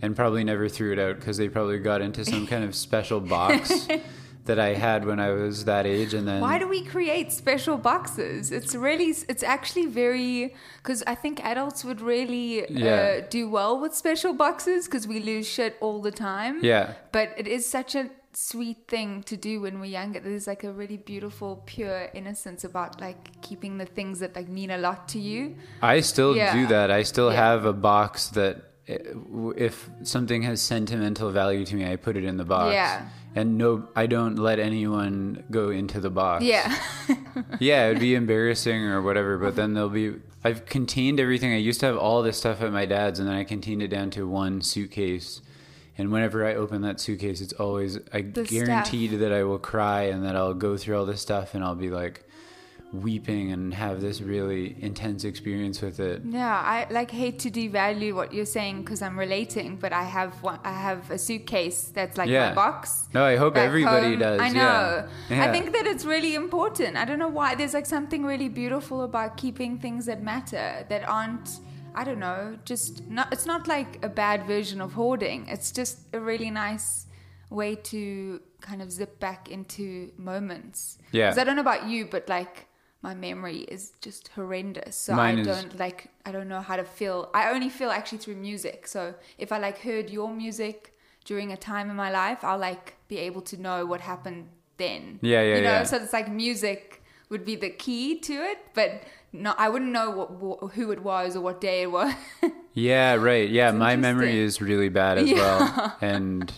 [0.01, 3.19] and probably never threw it out because they probably got into some kind of special
[3.19, 3.87] box
[4.45, 7.77] that I had when I was that age, and then Why do we create special
[7.77, 8.51] boxes?
[8.51, 13.21] It's really, it's actually very, because I think adults would really Yeah.
[13.21, 16.59] uh, do well with special boxes because we lose shit all the time.
[16.63, 16.93] Yeah.
[17.11, 20.19] But it is such a sweet thing to do when we're younger.
[20.19, 24.71] There's like a really beautiful, pure innocence about like keeping the things that like mean
[24.71, 25.55] a lot to you.
[25.81, 26.53] I still Yeah.
[26.53, 26.89] do that.
[26.89, 27.37] I still Yeah.
[27.49, 28.55] have a box that
[28.89, 32.73] uh, if something has sentimental value to me, I put it in the box.
[32.73, 33.05] Yeah.
[33.33, 36.43] And no, I don't let anyone go into the box.
[36.43, 36.77] Yeah.
[37.59, 40.15] yeah, it'd be embarrassing or whatever, but then there'll be.
[40.43, 41.53] I've contained everything.
[41.53, 43.87] I used to have all this stuff at my dad's, and then I contained it
[43.87, 45.41] down to one suitcase.
[45.97, 50.03] And whenever I open that suitcase, it's always I The guaranteed that I will cry
[50.03, 52.25] and that I'll go through all this stuff and I'll be like
[52.93, 56.21] weeping and have this really intense experience with it.
[56.25, 60.43] Yeah, I like hate to devalue what you're saying because I'm relating, but I have
[60.43, 62.49] one, I have a suitcase that's like Yeah.
[62.49, 63.07] my box.
[63.13, 64.19] No, I hope everybody home.
[64.19, 64.41] does.
[64.41, 64.61] I know.
[64.61, 65.07] Yeah.
[65.29, 65.45] Yeah.
[65.45, 66.97] I think that it's really important.
[66.97, 67.55] I don't know why.
[67.55, 71.59] There's like something really beautiful about keeping things that matter that aren't.
[71.95, 72.57] I don't know.
[72.65, 73.31] Just not.
[73.33, 75.47] It's not like a bad version of hoarding.
[75.47, 77.05] It's just a really nice
[77.49, 80.97] way to kind of zip back into moments.
[81.11, 81.29] Yeah.
[81.29, 82.67] 'Cause I don't know about you, but like
[83.01, 84.95] my memory is just horrendous.
[84.95, 87.29] So Mine I is- don't like I don't know how to feel.
[87.33, 88.87] I only feel actually through music.
[88.87, 90.93] So if I like heard your music
[91.25, 95.19] during a time in my life, I'll like be able to know what happened then.
[95.21, 95.83] Yeah, yeah, You know, yeah.
[95.83, 100.09] so it's like music would be the key to it, but no, I wouldn't know
[100.09, 102.13] what, what, who it was or what day it was.
[102.73, 103.49] Yeah, right.
[103.49, 105.37] Yeah, my memory is really bad as Yeah.
[105.37, 105.97] well.
[105.99, 106.53] And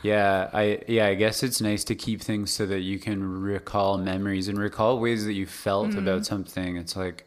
[0.00, 3.98] yeah, I yeah, I guess it's nice to keep things so that you can recall
[3.98, 5.98] memories and recall ways that you felt Mm-hmm.
[5.98, 6.76] about something.
[6.76, 7.26] It's like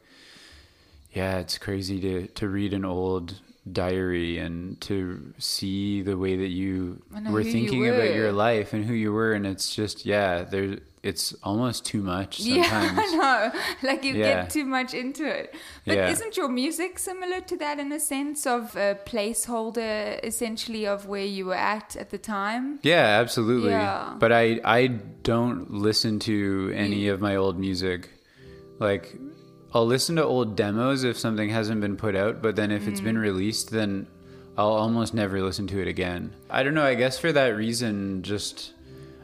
[1.12, 6.48] yeah, it's crazy to to read an old diary and to see the way that
[6.50, 10.06] you were who you thinking about your life and who you were and it's just
[10.06, 13.00] yeah, there it's almost too much Yeah, sometimes.
[13.14, 13.60] I know.
[13.90, 14.42] Like you Yeah.
[14.44, 15.56] get too much into it.
[15.86, 16.10] But Yeah.
[16.12, 21.26] isn't your music similar to that in a sense of a placeholder, essentially, of where
[21.26, 22.80] you were at at the time?
[22.84, 23.72] Yeah, absolutely.
[23.72, 24.16] Yeah.
[24.20, 24.88] But I I
[25.24, 28.10] don't listen to any of my old music.
[28.80, 29.16] Like
[29.74, 33.00] I'll listen to old demos if something hasn't been put out, but then if it's
[33.02, 33.22] been Mm.
[33.22, 34.06] released, then
[34.58, 36.34] I'll almost never listen to it again.
[36.50, 36.84] I don't know.
[36.84, 38.74] I guess for that reason, just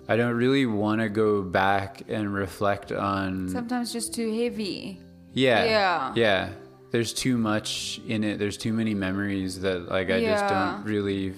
[0.07, 3.49] I don't really want to go back and reflect on.
[3.49, 4.99] Sometimes just too heavy.
[5.33, 6.13] yeah, Yeah.
[6.15, 6.49] yeah.
[6.91, 8.39] There's too much in it.
[8.39, 11.33] There's too many memories that like I just don't really.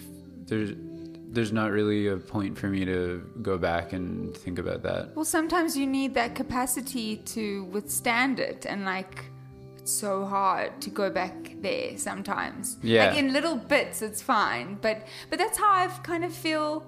[0.46, 0.72] There's
[1.32, 5.16] there's not really a point for me to go back and think about that.
[5.16, 9.26] Well, sometimes you need that capacity to withstand it, and like
[9.78, 12.78] it's so hard to go back there sometimes.
[12.84, 13.08] Yeah.
[13.10, 16.84] Like in little bits, it's fine, but but that's how I've kind of feel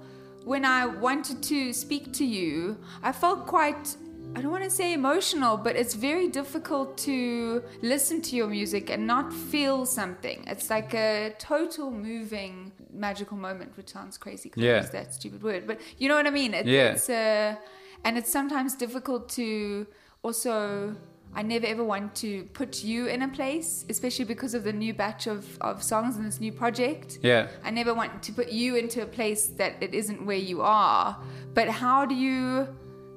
[0.45, 2.77] when I wanted to speak to you.
[3.03, 3.95] I felt quite.
[4.33, 8.89] I don't want to say emotional, but it's very difficult to listen to your music
[8.89, 10.45] and not feel something.
[10.47, 14.75] It's like a total moving magical moment, which sounds crazy because Yeah.
[14.75, 16.53] I use that stupid word, but you know what I mean.
[16.53, 16.93] It, Yeah.
[16.93, 17.55] It's uh,
[18.05, 19.85] and it's sometimes difficult to
[20.23, 20.95] also.
[21.33, 24.93] I never ever want to put you in a place, especially because of the new
[24.93, 27.19] batch of, of songs and this new project.
[27.21, 27.47] Yeah.
[27.63, 31.17] I never want to put you into a place that it isn't where you are.
[31.53, 32.67] But how do you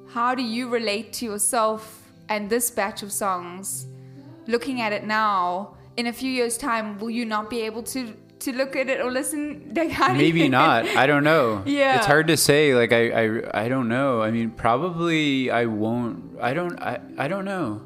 [0.09, 3.87] how do you relate to yourself and this batch of songs?
[4.47, 8.15] Looking at it now, in a few years' time, will you not be able to
[8.41, 9.73] to look at it or listen?
[9.75, 10.87] Like, Maybe not.
[10.87, 11.63] I don't know.
[11.67, 11.97] Yeah.
[11.97, 12.75] It's hard to say.
[12.75, 14.23] Like I, I, I don't know.
[14.23, 16.39] I mean, probably I won't.
[16.41, 16.79] I don't.
[16.81, 17.83] I, I don't know.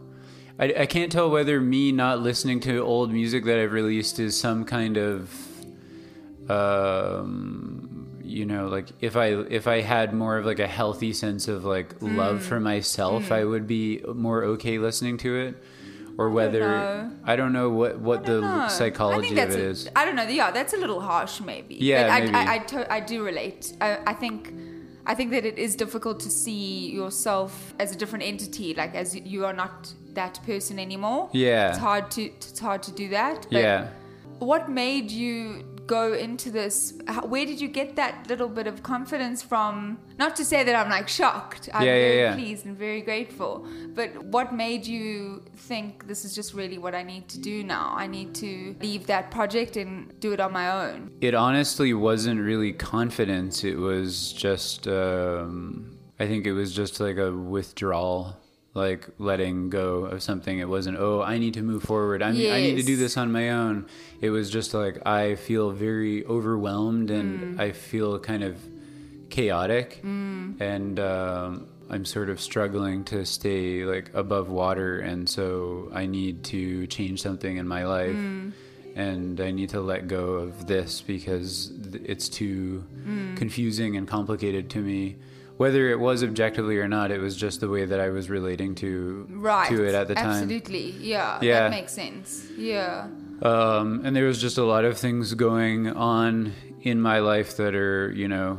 [0.58, 4.38] I, I can't tell whether me not listening to old music that I've released is
[4.38, 5.30] some kind of,
[6.50, 11.48] um, you know, like if I if I had more of like a healthy sense
[11.48, 12.42] of like love Mm.
[12.42, 13.32] for myself, Mm.
[13.32, 15.54] I would be more okay listening to it.
[16.20, 17.10] Or whether know.
[17.24, 18.46] I don't know what what the No.
[18.48, 19.88] I psychology of it a- is.
[19.94, 20.24] I don't know.
[20.24, 21.76] Yeah, that's a little harsh, maybe.
[21.76, 22.34] Yeah, but I, maybe.
[22.34, 23.72] I, I, to, I do relate.
[23.80, 24.52] I, I think,
[25.08, 29.16] I think that it is difficult to see yourself as a different entity, like as
[29.16, 31.30] you are not that person anymore.
[31.32, 31.70] Yeah.
[31.70, 33.46] it's hard to it's hard to do that.
[33.50, 33.88] But Yeah.
[34.38, 36.76] What made you go into this?
[37.08, 39.98] How, where did you get that little bit of confidence from?
[40.18, 41.68] Not to say that I'm like shocked.
[41.74, 42.34] I'm Yeah, yeah, very yeah.
[42.34, 43.66] pleased and very grateful.
[43.98, 47.92] But what made you think this is just really what I need to do now?
[47.96, 51.10] I need to leave that project and do it on my own.
[51.20, 53.64] It honestly wasn't really confidence.
[53.64, 58.36] It was just, um, I think it was just like a withdrawal,
[58.78, 60.58] like letting go of something.
[60.58, 62.22] It wasn't, oh, I need to move forward.
[62.22, 63.86] I, mean, I need to do this on my own.
[64.20, 67.60] It was just like, I feel very overwhelmed and mm.
[67.60, 68.56] I feel kind of
[69.28, 70.00] chaotic.
[70.02, 70.60] Mm.
[70.60, 76.44] And, um, I'm sort of struggling to stay like above water, and so I need
[76.44, 78.52] to change something in my life mm.
[78.94, 81.72] and I need to let go of this because
[82.04, 82.84] it's too
[83.36, 85.16] confusing and complicated to me.
[85.58, 88.74] Whether it was objectively or not, it was just the way that I was relating
[88.76, 89.68] to Right.
[89.68, 90.26] to it at the time.
[90.26, 90.92] Absolutely.
[91.00, 91.38] Yeah.
[91.42, 91.60] Yeah.
[91.64, 92.46] That makes sense.
[92.56, 93.08] Yeah.
[93.42, 97.74] Um, and there was just a lot of things going on in my life that
[97.74, 98.58] are, you know,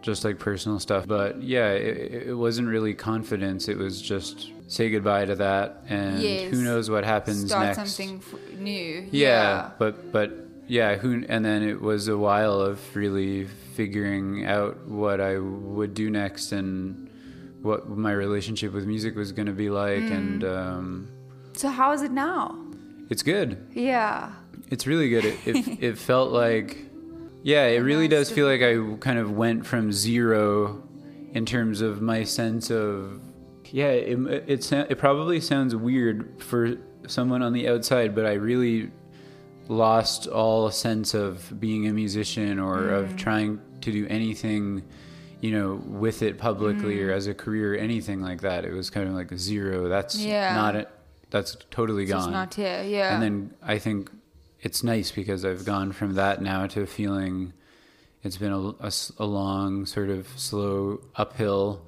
[0.00, 1.06] just like personal stuff.
[1.06, 3.68] But yeah, it, it wasn't really confidence.
[3.68, 6.50] It was just say goodbye to that, and Yes.
[6.52, 7.78] who knows what happens Start next.
[7.96, 9.06] something f- new.
[9.10, 14.76] yeah, but but yeah who and then it was a while of really figuring out
[14.86, 17.08] what i would do next and
[17.62, 20.12] what my relationship with music was going to be like Mm.
[20.16, 21.08] and um,
[21.54, 22.56] So how is it now?
[23.10, 24.32] it's good Yeah.
[24.70, 26.76] it's really good it, it, it felt like
[27.42, 30.82] yeah it really does feel like i kind of went from zero
[31.32, 33.20] in terms of my sense of
[33.70, 36.76] yeah it, it, it probably sounds weird for
[37.06, 38.90] someone on the outside but i really
[39.68, 43.16] lost all sense of being a musician or of Mm.
[43.18, 44.82] trying to do anything
[45.40, 47.06] you know with it publicly Mm.
[47.08, 50.54] or as a career anything like that it was kind of like zero that's Yeah.
[50.54, 50.88] not it
[51.30, 52.16] that's totally gone.
[52.16, 52.82] It's gone not here.
[52.84, 53.12] Yeah.
[53.14, 54.10] and then I think
[54.62, 57.52] it's nice because I've gone from that now to feeling
[58.24, 61.82] it's been a long, sort of slow uphill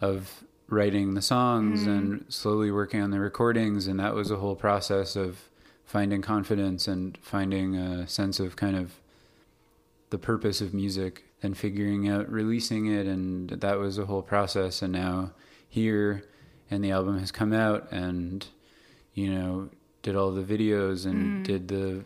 [0.00, 1.86] of writing the songs Mhm.
[1.98, 3.86] and slowly working on the recordings.
[3.86, 5.47] And that was a whole process of
[5.88, 9.00] finding confidence and finding a sense of kind of
[10.10, 13.06] the purpose of music and figuring out releasing it.
[13.06, 14.82] And that was a whole process.
[14.82, 15.30] And now
[15.68, 16.24] here,
[16.70, 18.46] and the album has come out and
[19.14, 19.70] you know,
[20.02, 21.44] did all the videos and Mm.
[21.44, 22.04] did the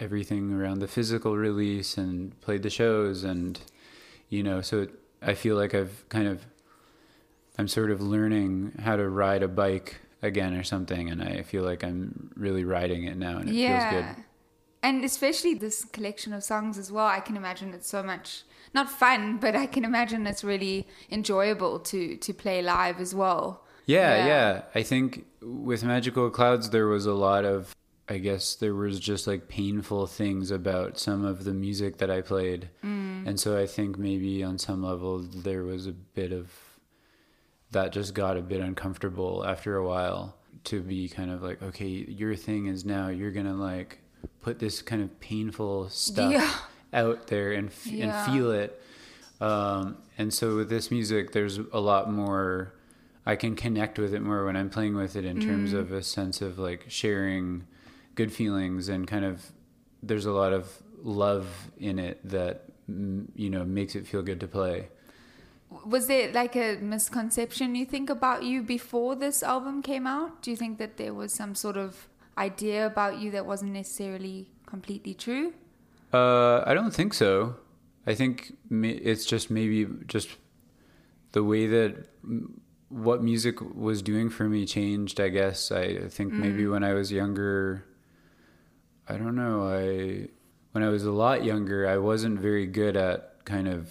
[0.00, 3.60] everything around the physical release and played the shows and
[4.30, 4.90] you know, so it,
[5.20, 6.46] I feel like I've kind of
[7.58, 11.62] I'm sort of learning how to ride a bike again or something and I feel
[11.62, 13.90] like I'm really riding it now and it yeah.
[13.90, 14.24] feels good.
[14.82, 17.06] And especially this collection of songs as well.
[17.06, 18.44] I can imagine it's so much
[18.74, 23.64] not fun, but I can imagine it's really enjoyable to to play live as well.
[23.86, 24.26] Yeah, Yeah.
[24.26, 27.74] yeah, I think with Majical Cloudz, there was a lot of,
[28.08, 32.20] I guess, there was just like painful things about some of the music that I
[32.20, 32.68] played.
[32.84, 33.26] Mm.
[33.26, 36.52] And so I think maybe on some level, there was a bit of
[37.72, 41.86] that just got a bit uncomfortable after a while to be kind of like, okay,
[41.86, 43.98] your thing is now you're to like
[44.42, 46.52] put this kind of painful stuff Yeah.
[46.92, 48.24] out there and, f- Yeah.
[48.26, 48.80] and feel it.
[49.40, 52.74] Um, and so with this music, there's a lot more.
[53.24, 55.78] I can connect with it more when I'm playing with it in terms Mm.
[55.78, 57.64] of a sense of like sharing
[58.16, 59.52] good feelings and kind of.
[60.02, 61.46] There's a lot of love
[61.78, 64.88] in it that mm, you know makes it feel good to play.
[65.86, 70.42] Was there like a misconception you think about you before this album came out?
[70.42, 74.50] Do you think that there was some sort of idea about you that wasn't necessarily
[74.66, 75.52] completely true?
[76.12, 77.56] Uh, I don't think so.
[78.06, 80.28] I think it's just maybe just
[81.32, 82.08] the way that
[82.88, 85.20] what music was doing for me changed.
[85.20, 86.72] I guess I think maybe Mm.
[86.72, 87.84] when I was younger,
[89.08, 89.68] I don't know.
[89.68, 90.28] I
[90.72, 93.88] when I was a lot younger, I wasn't very good at kind of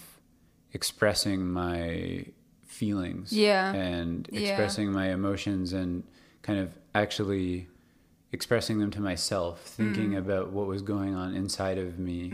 [0.73, 2.25] expressing my
[2.65, 3.33] feelings.
[3.33, 3.73] Yeah.
[3.73, 4.41] and Yeah.
[4.41, 6.03] expressing my emotions and
[6.43, 7.67] kind of actually
[8.31, 10.19] expressing them to myself, thinking Mm.
[10.19, 12.31] about what was going on inside of me.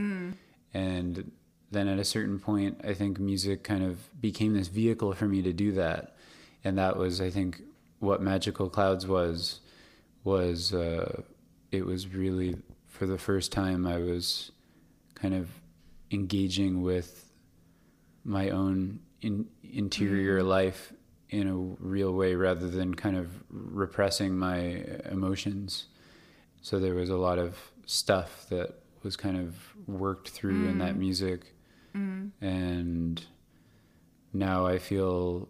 [0.74, 1.32] And
[1.72, 5.42] then at a certain point, I think music kind of became this vehicle for me
[5.42, 6.16] to do that.
[6.64, 7.62] And that was, I think,
[8.00, 9.62] what Majical Cloudz was,
[10.24, 11.22] was, uh,
[11.72, 12.58] it was really,
[12.88, 14.52] for the first time, I was
[15.16, 15.48] kind of
[16.12, 17.25] engaging with
[18.26, 20.48] my own in, interior mm-hmm.
[20.48, 20.92] life
[21.30, 25.88] in a real way rather than kind of repressing my emotions.
[26.62, 28.74] So there was a lot of stuff that
[29.04, 29.56] was kind of
[29.88, 31.00] worked through in that mm.
[31.00, 31.54] music.
[31.96, 32.32] Mm.
[32.42, 33.24] And
[34.34, 35.48] now I feel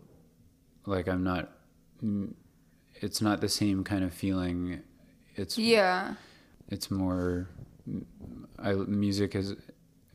[0.85, 1.51] like I'm not,
[2.03, 2.33] mm,
[2.95, 4.81] it's not the same kind of feeling.
[5.35, 6.15] It's, Yeah.
[6.67, 7.49] it's more,
[8.59, 9.55] I, music has,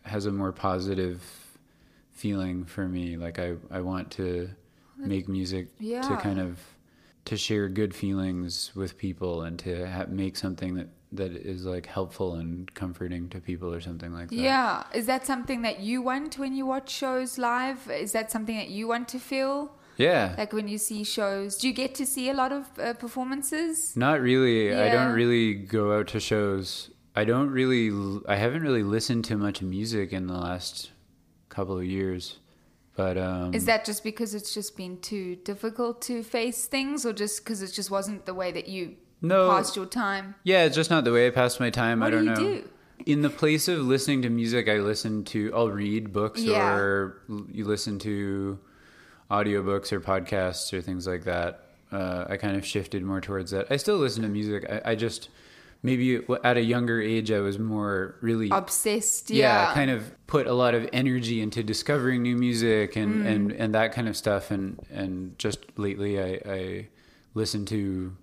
[0.02, 1.22] has a more positive
[2.24, 3.16] feeling for me.
[3.16, 4.50] Like I, I want to
[5.12, 5.66] make music
[6.08, 6.58] to kind of
[7.26, 11.86] to share good feelings with people and to ha- make something that that is like
[11.86, 14.36] helpful and comforting to people or something like that.
[14.36, 14.84] Yeah.
[14.94, 17.90] Is that something that you want when you watch shows live?
[17.90, 19.72] Is that something that you want to feel?
[19.96, 20.34] Yeah.
[20.38, 23.74] Like when you see shows, do you get to see a lot of uh, performances?
[23.96, 24.72] Not really.
[24.72, 26.90] I don't really go out to shows.
[27.16, 30.92] I don't really l- I haven't really listened to much music in the last
[31.60, 32.22] couple of years.
[32.96, 37.12] But um Is that just because it's just been too difficult to face things, or
[37.12, 38.82] just because it just wasn't the way that you
[39.22, 39.48] No.
[39.50, 40.34] passed your time?
[40.52, 42.00] Yeah, it's just not the way I passed my time.
[42.00, 42.60] What I do don't you know.
[42.62, 42.68] do?
[43.06, 46.74] In the place of listening to music, I listen to I'll read books Yeah.
[46.76, 47.22] or
[47.58, 48.58] you listen to
[49.30, 51.50] audiobooks or podcasts or things like that.
[51.92, 53.64] Uh, I kind of shifted more towards that.
[53.70, 54.60] I still listen to music.
[54.74, 55.28] I, I just
[55.82, 59.74] maybe at a younger age I was more really Obsessed, yeah, yeah.
[59.74, 63.26] kind of put a lot of energy into discovering new music and, Mm.
[63.26, 64.50] and, and that kind of stuff.
[64.50, 66.88] And, and just lately I, I
[67.34, 68.16] listen to,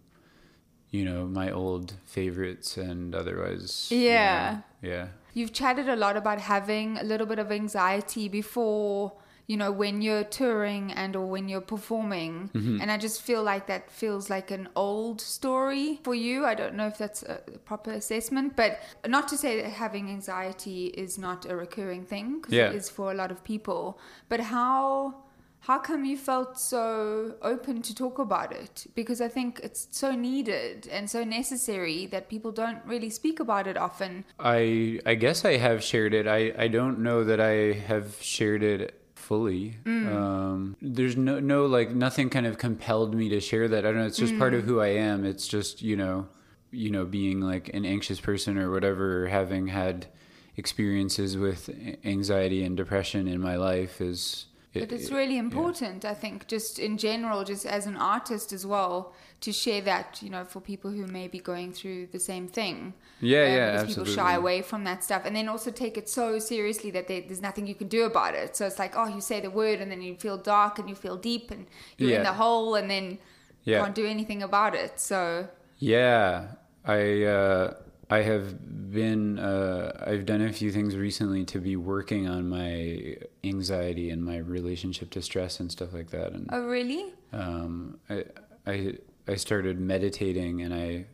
[0.91, 3.87] you know, my old favorites and otherwise.
[3.91, 4.61] you Yeah.
[4.83, 5.07] know, yeah.
[5.33, 9.13] You've chatted a lot about having a little bit of anxiety before,
[9.47, 12.49] you know, when you're touring and or when you're performing.
[12.53, 12.81] Mhm.
[12.81, 16.45] And I just feel like that feels like an old story for you.
[16.45, 20.87] I don't know if that's a proper assessment, but not to say that having anxiety
[20.87, 22.69] is not a recurring thing because Yeah.
[22.71, 23.97] it is for a lot of people.
[24.29, 25.23] But how
[25.61, 28.85] how come you felt so open to talk about it?
[28.95, 33.65] Because I think it's so needed and so necessary that people don't really speak about
[33.67, 34.23] it often.
[34.39, 36.25] I I guess I have shared it.
[36.27, 38.93] I, I don't know that I have shared it
[39.27, 39.75] fully.
[39.85, 40.07] Mm.
[40.15, 43.79] Um, there's no no like nothing kind of compelled me to share that.
[43.85, 44.07] I don't know.
[44.07, 44.67] It's just part of Mm.
[44.67, 45.25] who I am.
[45.25, 46.27] It's just you know
[46.71, 49.27] you know being like an anxious person or whatever.
[49.27, 50.07] Having had
[50.55, 51.69] experiences with
[52.03, 54.45] anxiety and depression in my life is.
[54.73, 59.13] But it's really important, I think, just in general, just as an artist as well,
[59.41, 62.93] to share that, you know, for people who may be going through the same thing.
[63.19, 66.07] Yeah, Um, yeah, because people shy away from that stuff, and then also take it
[66.09, 68.55] so seriously that there, there's nothing you can do about it.
[68.55, 70.95] So it's like, oh, you say the word, and then you feel dark, and you
[70.95, 71.65] feel deep, and
[71.97, 73.17] you're in the hole, and then
[73.63, 73.81] Yeah.
[73.81, 74.99] can't do anything about it.
[74.99, 75.47] So
[75.79, 76.47] Yeah,
[76.85, 77.73] I uh,
[78.09, 83.17] I have been uh, I've done a few things recently to be working on my
[83.43, 86.31] anxiety and my relationship to stress and stuff like that.
[86.31, 87.13] And oh, really?
[87.33, 88.23] um, I
[88.65, 88.93] I
[89.27, 91.05] I started meditating, and I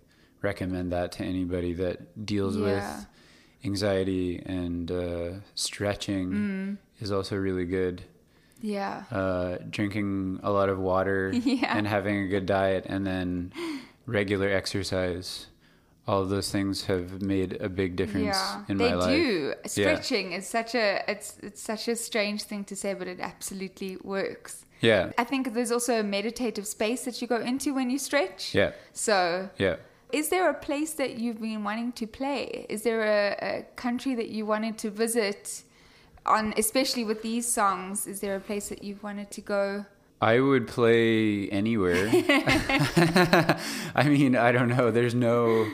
[0.43, 2.63] recommend that to anybody that deals Yeah.
[2.63, 3.07] with
[3.65, 6.77] anxiety and uh, stretching Mm.
[6.99, 8.03] is also really good.
[8.61, 9.03] Yeah.
[9.11, 11.75] uh, drinking a lot of water Yeah.
[11.77, 13.51] and having a good diet and then
[14.05, 15.47] regular exercise
[16.07, 19.53] all of those things have made a big difference yeah, in my life They do.
[19.63, 19.67] Yeah.
[19.67, 23.97] Stretching is such a it's it's such a strange thing to say, but it absolutely
[24.03, 24.65] works.
[24.81, 28.53] yeah I think there's also a meditative space that you go into when you stretch.
[28.53, 29.77] yeah So, yeah
[30.11, 32.67] is there a place that you've been wanting to play?
[32.69, 35.63] Is there a, a country that you wanted to visit?
[36.25, 39.85] On especially with these songs, is there a place that you've wanted to go?
[40.21, 42.07] I would play anywhere.
[43.95, 44.89] I mean, I don't know.
[44.91, 45.67] There's no.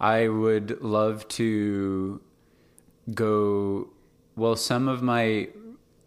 [0.00, 2.20] I would love to
[3.14, 3.88] go.
[4.36, 5.48] Well, some of my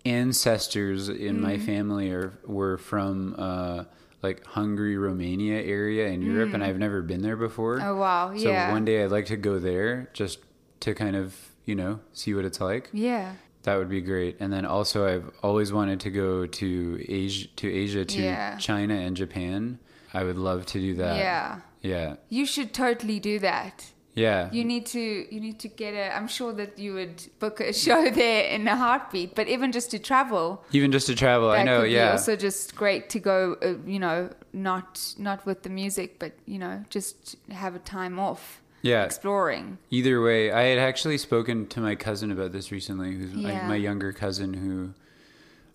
[0.06, 1.62] ancestors in my Mm.
[1.66, 3.84] family are were from uh,
[4.22, 6.68] like Hungary, Romania area in Europe, and Mm.
[6.68, 7.80] I've never been there before.
[7.82, 8.36] Oh, wow.
[8.36, 8.72] So Yeah.
[8.72, 10.40] one day I'd like to go there just
[10.82, 11.36] to kind of
[11.66, 12.90] you know see what it's like.
[12.94, 13.34] Yeah.
[13.64, 14.38] That would be great.
[14.40, 18.58] And then also, I've always wanted to go to Asia, to Asia, to Yeah.
[18.58, 19.80] China and Japan.
[20.14, 21.18] I would love to do that.
[21.18, 21.60] Yeah.
[21.82, 22.16] Yeah.
[22.30, 23.86] You should totally do that.
[24.16, 24.50] Yeah.
[24.52, 25.00] You need to
[25.34, 28.68] you need to get a I'm sure that you would book a show there in
[28.68, 31.84] a heartbeat, but even just to travel, Even just to travel, I know.
[31.84, 32.12] Yeah.
[32.12, 36.60] also just great to go, uh, you know, not not with the music, but you
[36.60, 39.06] know, just have a time off Yeah.
[39.06, 39.78] exploring.
[39.90, 43.76] Either way, I had actually spoken to my cousin about this recently, who's my, my
[43.76, 44.94] younger cousin, who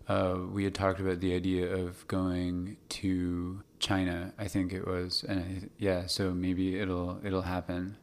[0.08, 4.32] uh, we had talked about the idea of going to China.
[4.38, 7.96] I think it was, and I, yeah, so maybe it'll it'll happen.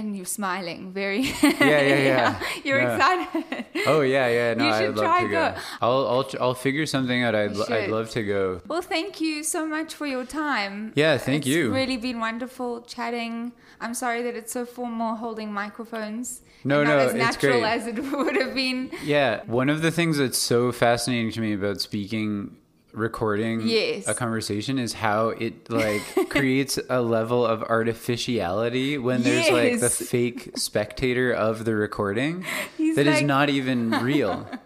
[0.00, 1.20] And you're smiling, very.
[1.20, 2.40] Yeah, yeah, yeah.
[2.64, 2.94] You're No.
[2.94, 3.66] excited.
[3.86, 4.54] Oh yeah, yeah.
[4.54, 5.52] No, You I'd love try to go.
[5.54, 5.60] go.
[5.82, 7.34] I'll I'll I'll figure something out.
[7.34, 8.62] I'd I'd love to go.
[8.66, 10.92] Well, thank you so much for your time.
[10.96, 11.70] Yeah, thank it's you.
[11.80, 13.52] really been wonderful chatting.
[13.78, 16.40] I'm sorry that it's so formal holding microphones.
[16.64, 17.70] No, no, as it's natural great.
[17.76, 18.90] as it would have been.
[19.04, 22.56] Yeah, one of the things that's so fascinating to me about speaking
[22.92, 24.08] recording Yes.
[24.08, 29.90] a conversation is how it like creates a level of artificiality when there's like the
[29.90, 32.44] fake spectator of the recording
[32.76, 34.46] He's that is like- not even real.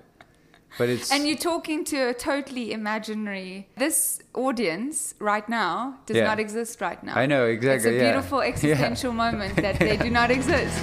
[0.76, 3.68] But it's And you're talking to a totally imaginary.
[3.76, 6.24] This audience right now does Yeah.
[6.26, 7.14] not exist right now.
[7.16, 8.10] I know, exactly, It's a yeah.
[8.10, 8.48] beautiful Yeah.
[8.48, 10.82] existential moment that they do not exist.